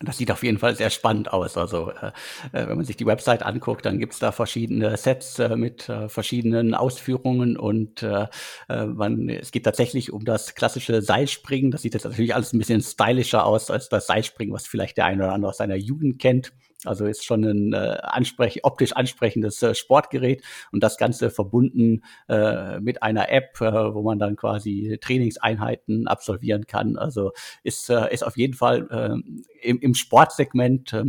[0.00, 1.56] Das sieht auf jeden Fall sehr spannend aus.
[1.56, 2.08] Also äh,
[2.52, 6.08] äh, wenn man sich die Website anguckt, dann gibt's da verschiedene Sets äh, mit äh,
[6.08, 8.26] verschiedenen Ausführungen und äh,
[8.68, 11.70] äh, man, es geht tatsächlich um das klassische Seilspringen.
[11.70, 15.04] Das sieht jetzt natürlich alles ein bisschen stylischer aus als das Seilspringen, was vielleicht der
[15.04, 16.52] eine oder andere aus seiner Jugend kennt.
[16.84, 22.80] Also ist schon ein äh, ansprech optisch ansprechendes äh, Sportgerät und das Ganze verbunden äh,
[22.80, 26.96] mit einer App, äh, wo man dann quasi Trainingseinheiten absolvieren kann.
[26.96, 27.32] Also
[27.62, 31.04] ist, äh, ist auf jeden Fall äh, im, im Sportsegment äh,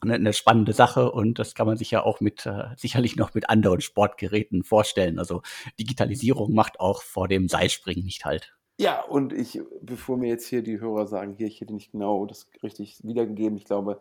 [0.00, 3.48] eine, spannende Sache und das kann man sich ja auch mit äh, sicherlich noch mit
[3.48, 5.18] anderen Sportgeräten vorstellen.
[5.18, 5.42] Also
[5.78, 8.54] Digitalisierung macht auch vor dem Seilspringen nicht halt.
[8.78, 12.26] Ja, und ich, bevor mir jetzt hier die Hörer sagen, hier, ich hätte nicht genau
[12.26, 14.00] das richtig wiedergegeben, ich glaube,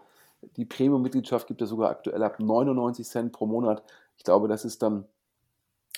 [0.57, 3.83] die Premium-Mitgliedschaft gibt es sogar aktuell ab 99 Cent pro Monat.
[4.17, 5.05] Ich glaube, das ist dann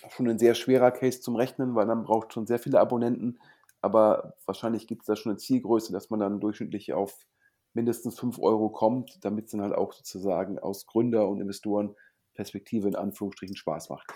[0.10, 3.40] schon ein sehr schwerer Case zum Rechnen, weil man braucht schon sehr viele Abonnenten.
[3.82, 7.26] Aber wahrscheinlich gibt es da schon eine Zielgröße, dass man dann durchschnittlich auf
[7.74, 12.96] mindestens 5 Euro kommt, damit es dann halt auch sozusagen aus Gründer- und Investorenperspektive in
[12.96, 14.12] Anführungsstrichen Spaß macht.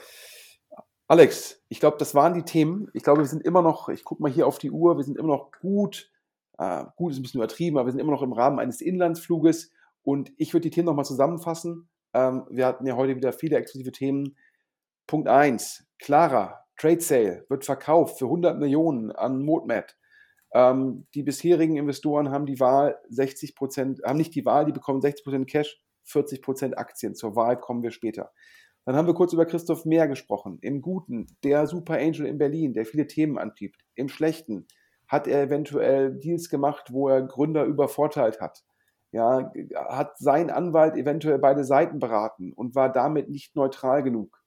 [1.07, 2.89] Alex, ich glaube, das waren die Themen.
[2.93, 5.17] Ich glaube, wir sind immer noch, ich gucke mal hier auf die Uhr, wir sind
[5.17, 6.11] immer noch gut,
[6.59, 9.71] äh, gut ist ein bisschen übertrieben, aber wir sind immer noch im Rahmen eines Inlandsfluges.
[10.04, 11.89] Und ich würde die Themen nochmal zusammenfassen.
[12.14, 14.36] Ähm, wir hatten ja heute wieder viele exklusive Themen.
[15.08, 19.97] Punkt 1, Clara, Trade Sale, wird verkauft für 100 Millionen an ModMed.
[20.54, 25.02] Ähm, die bisherigen Investoren haben die Wahl, 60 Prozent, haben nicht die Wahl, die bekommen
[25.02, 27.16] 60 Prozent Cash, 40 Prozent Aktien.
[27.16, 28.32] Zur Wahl kommen wir später.
[28.86, 30.58] Dann haben wir kurz über Christoph Mehr gesprochen.
[30.62, 33.84] Im Guten, der Super Angel in Berlin, der viele Themen antreibt.
[33.93, 34.66] Im Schlechten
[35.08, 38.64] hat er eventuell Deals gemacht, wo er Gründer übervorteilt hat
[39.12, 44.39] ja, hat sein Anwalt eventuell beide Seiten beraten und war damit nicht neutral genug.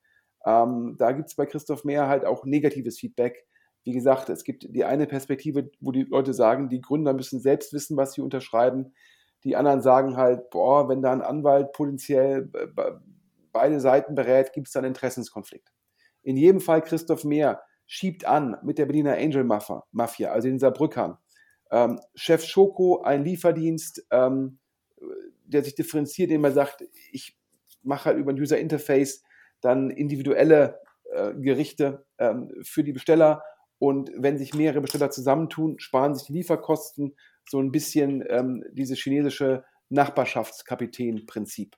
[0.45, 3.47] Ähm, da gibt es bei Christoph Mehr halt auch negatives Feedback.
[3.85, 7.73] Wie gesagt, es gibt die eine Perspektive, wo die Leute sagen, die Gründer müssen selbst
[7.73, 8.95] wissen, was sie unterschreiben.
[9.45, 12.49] Die anderen sagen halt, boah, wenn da ein Anwalt potenziell
[13.53, 15.73] beide Seiten berät, gibt es dann einen Interessenskonflikt.
[16.23, 21.19] In jedem Fall Christoph Mehr schiebt an mit der Berliner Angel Mafia, also in Saarbrückern
[21.73, 24.59] ähm, Chef Schoko, ein Lieferdienst, ähm,
[25.45, 27.37] der sich differenziert, indem man sagt, ich
[27.83, 29.25] mache halt über ein User Interface
[29.61, 30.79] dann individuelle
[31.13, 33.43] äh, Gerichte ähm, für die Besteller.
[33.79, 37.17] Und wenn sich mehrere Besteller zusammentun, sparen sich die Lieferkosten,
[37.49, 41.77] so ein bisschen ähm, dieses chinesische Nachbarschaftskapitän-Prinzip.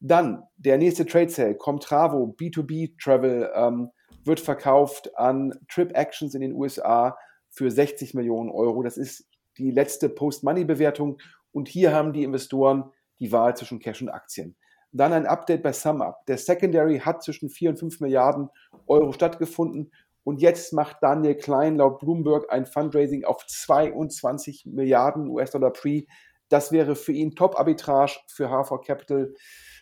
[0.00, 3.90] Dann der nächste Trade Sale, Comtravo, B2B Travel, ähm,
[4.24, 7.16] wird verkauft an Trip Actions in den USA
[7.54, 8.82] für 60 Millionen Euro.
[8.82, 9.26] Das ist
[9.58, 11.18] die letzte Post-Money-Bewertung
[11.52, 12.90] und hier haben die Investoren
[13.20, 14.56] die Wahl zwischen Cash und Aktien.
[14.92, 16.26] Dann ein Update bei SumUp.
[16.26, 18.48] Der Secondary hat zwischen 4 und 5 Milliarden
[18.86, 19.92] Euro stattgefunden
[20.24, 26.04] und jetzt macht Daniel Klein laut Bloomberg ein Fundraising auf 22 Milliarden US-Dollar Pre.
[26.48, 29.34] Das wäre für ihn Top-Arbitrage, für HV Capital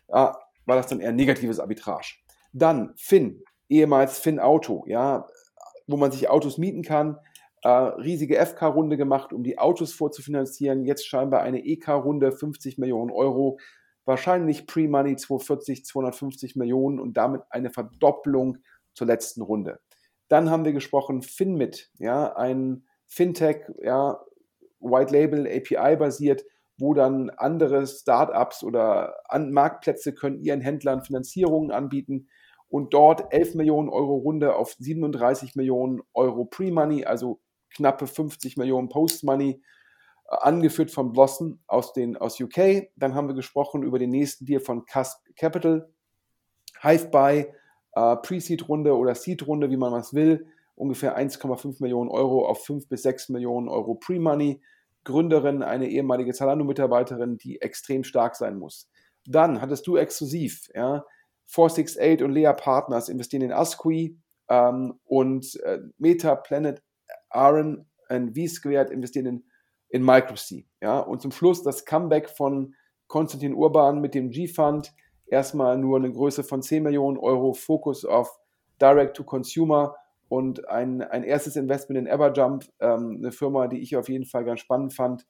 [0.08, 2.16] ah, war das dann eher negatives Arbitrage.
[2.52, 5.26] Dann Finn, ehemals Finn Auto, ja,
[5.86, 7.18] wo man sich Autos mieten kann.
[7.64, 10.84] Äh, riesige FK-Runde gemacht, um die Autos vorzufinanzieren.
[10.84, 13.58] Jetzt scheinbar eine EK-Runde, 50 Millionen Euro.
[14.04, 18.58] Wahrscheinlich Pre-Money 240, 250 Millionen und damit eine Verdopplung
[18.94, 19.78] zur letzten Runde.
[20.26, 24.20] Dann haben wir gesprochen Finmit, ja, ein Fintech, ja,
[24.80, 26.44] White Label, API basiert,
[26.78, 32.26] wo dann andere Startups oder Marktplätze können ihren Händlern Finanzierungen anbieten
[32.68, 37.40] und dort 11 Millionen Euro Runde auf 37 Millionen Euro Pre-Money, also
[37.74, 39.62] knappe 50 Millionen Post-Money,
[40.30, 42.88] äh, angeführt von Blossom aus, den, aus UK.
[42.96, 45.90] Dann haben wir gesprochen über den nächsten Deal von Cusp Capital,
[46.80, 47.52] HiveBuy,
[47.94, 53.02] äh, Pre-Seed-Runde oder Seed-Runde, wie man was will, ungefähr 1,5 Millionen Euro auf 5 bis
[53.02, 54.60] 6 Millionen Euro Pre-Money.
[55.04, 58.88] Gründerin, eine ehemalige Zalando-Mitarbeiterin, die extrem stark sein muss.
[59.26, 61.04] Dann hattest du exklusiv, ja,
[61.46, 64.16] 468 und Lea Partners investieren in Asqui
[64.48, 66.82] ähm, und äh, Meta, Planet,
[67.35, 69.45] Aaron und V-Squared investieren in,
[69.89, 70.64] in MicroC.
[70.80, 72.74] Ja, und zum Schluss das Comeback von
[73.07, 74.93] Konstantin Urban mit dem G-Fund,
[75.26, 78.39] erstmal nur eine Größe von 10 Millionen Euro, Fokus auf
[78.80, 79.97] Direct-to-Consumer
[80.28, 84.45] und ein, ein erstes Investment in Everjump, ähm, eine Firma, die ich auf jeden Fall
[84.45, 85.26] ganz spannend fand.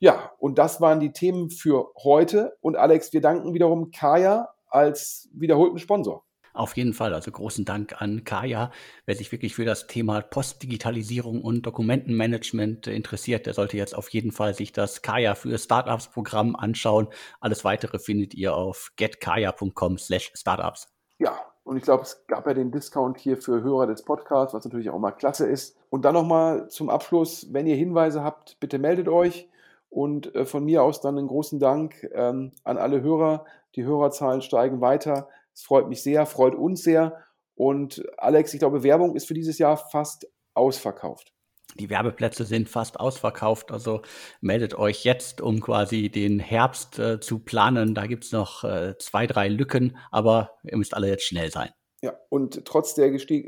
[0.00, 2.56] Ja, und das waren die Themen für heute.
[2.60, 6.24] Und Alex, wir danken wiederum Kaya als wiederholten Sponsor.
[6.58, 7.14] Auf jeden Fall.
[7.14, 8.72] Also großen Dank an Kaya.
[9.06, 14.32] Wer sich wirklich für das Thema Postdigitalisierung und Dokumentenmanagement interessiert, der sollte jetzt auf jeden
[14.32, 17.06] Fall sich das Kaya für Startups Programm anschauen.
[17.38, 20.88] Alles weitere findet ihr auf getkaya.com slash startups.
[21.18, 24.64] Ja, und ich glaube, es gab ja den Discount hier für Hörer des Podcasts, was
[24.64, 25.76] natürlich auch mal klasse ist.
[25.90, 29.48] Und dann nochmal zum Abschluss, wenn ihr Hinweise habt, bitte meldet euch.
[29.90, 33.44] Und äh, von mir aus dann einen großen Dank ähm, an alle Hörer.
[33.76, 35.28] Die Hörerzahlen steigen weiter.
[35.58, 37.16] Es freut mich sehr, freut uns sehr.
[37.56, 41.32] Und Alex, ich glaube, Werbung ist für dieses Jahr fast ausverkauft.
[41.74, 44.02] Die Werbeplätze sind fast ausverkauft, also
[44.40, 47.96] meldet euch jetzt, um quasi den Herbst äh, zu planen.
[47.96, 51.70] Da gibt es noch äh, zwei, drei Lücken, aber ihr müsst alle jetzt schnell sein.
[52.02, 53.44] Ja, und trotz der, gestieg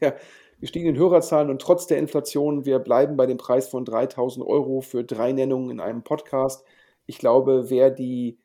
[0.00, 0.16] der
[0.58, 5.04] gestiegenen Hörerzahlen und trotz der Inflation, wir bleiben bei dem Preis von 3000 Euro für
[5.04, 6.66] drei Nennungen in einem Podcast.
[7.06, 8.40] Ich glaube, wer die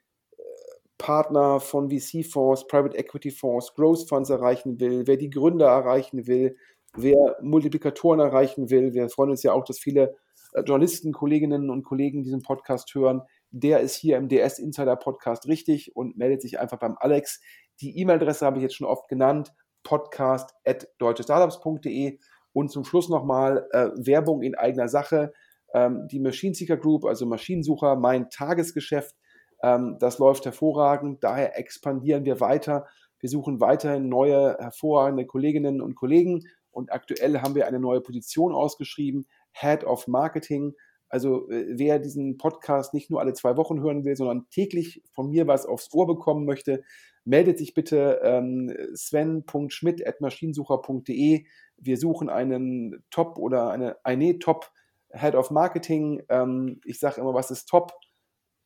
[0.99, 6.55] Partner von VC-Fonds, Private Equity-Fonds, Growth Funds erreichen will, wer die Gründer erreichen will,
[6.95, 8.93] wer Multiplikatoren erreichen will.
[8.93, 10.15] Wir freuen uns ja auch, dass viele
[10.53, 13.23] äh, Journalisten, Kolleginnen und Kollegen diesen Podcast hören.
[13.49, 17.41] Der ist hier im DS Insider Podcast richtig und meldet sich einfach beim Alex.
[17.81, 19.51] Die E-Mail-Adresse habe ich jetzt schon oft genannt,
[19.83, 22.19] podcast.deutschestartups.de.
[22.51, 25.31] Und zum Schluss nochmal äh, Werbung in eigener Sache.
[25.73, 29.15] Ähm, die Machine Seeker Group, also Maschinensucher, mein Tagesgeschäft
[29.61, 31.23] ähm, das läuft hervorragend.
[31.23, 32.85] Daher expandieren wir weiter.
[33.19, 36.47] Wir suchen weiterhin neue, hervorragende Kolleginnen und Kollegen.
[36.71, 40.75] Und aktuell haben wir eine neue Position ausgeschrieben, Head of Marketing.
[41.09, 45.29] Also äh, wer diesen Podcast nicht nur alle zwei Wochen hören will, sondern täglich von
[45.29, 46.83] mir was aufs Ohr bekommen möchte,
[47.25, 51.43] meldet sich bitte ähm, sven.schmidt.maschinensucher.de.
[51.77, 54.71] Wir suchen einen Top oder eine, eine Top
[55.11, 56.23] Head of Marketing.
[56.29, 57.91] Ähm, ich sage immer, was ist Top?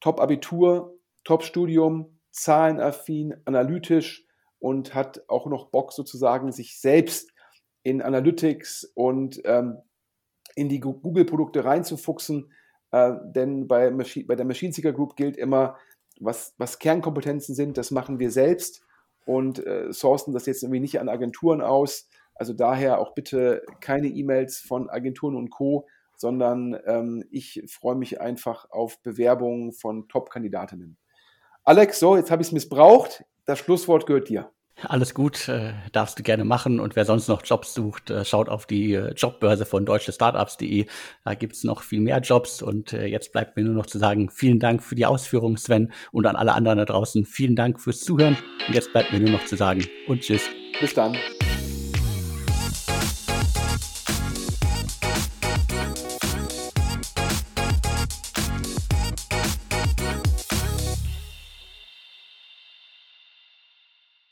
[0.04, 4.28] Top-Abitur, Top-Studium, zahlenaffin, analytisch
[4.60, 7.32] und hat auch noch Bock sozusagen, sich selbst
[7.84, 9.78] in Analytics und ähm,
[10.56, 12.52] in die Google-Produkte reinzufuchsen.
[12.92, 15.78] Äh, denn bei, bei der Machine Seeker Group gilt immer,
[16.20, 18.84] was, was Kernkompetenzen sind, das machen wir selbst
[19.26, 22.10] und äh, sourcen das jetzt irgendwie nicht an Agenturen aus.
[22.36, 25.88] Also daher auch bitte keine E-Mails von Agenturen und Co.,
[26.24, 30.98] sondern ähm, ich freue mich einfach auf Bewerbungen von Top-Kandidatinnen.
[31.66, 33.26] Alex, so, jetzt habe ich es missbraucht.
[33.44, 34.50] Das Schlusswort gehört dir.
[34.88, 36.80] Alles gut, äh, darfst du gerne machen.
[36.80, 40.86] Und wer sonst noch Jobs sucht, äh, schaut auf die äh, Jobbörse von deutschestartups.de.
[41.26, 42.62] Da gibt's noch viel mehr Jobs.
[42.62, 45.92] Und äh, jetzt bleibt mir nur noch zu sagen, vielen Dank für die Ausführungen, Sven,
[46.14, 47.26] und an alle anderen da draußen.
[47.26, 48.38] Vielen Dank fürs Zuhören.
[48.66, 50.50] Und jetzt bleibt mir nur noch zu sagen und tschüss.
[50.80, 51.18] Bis dann.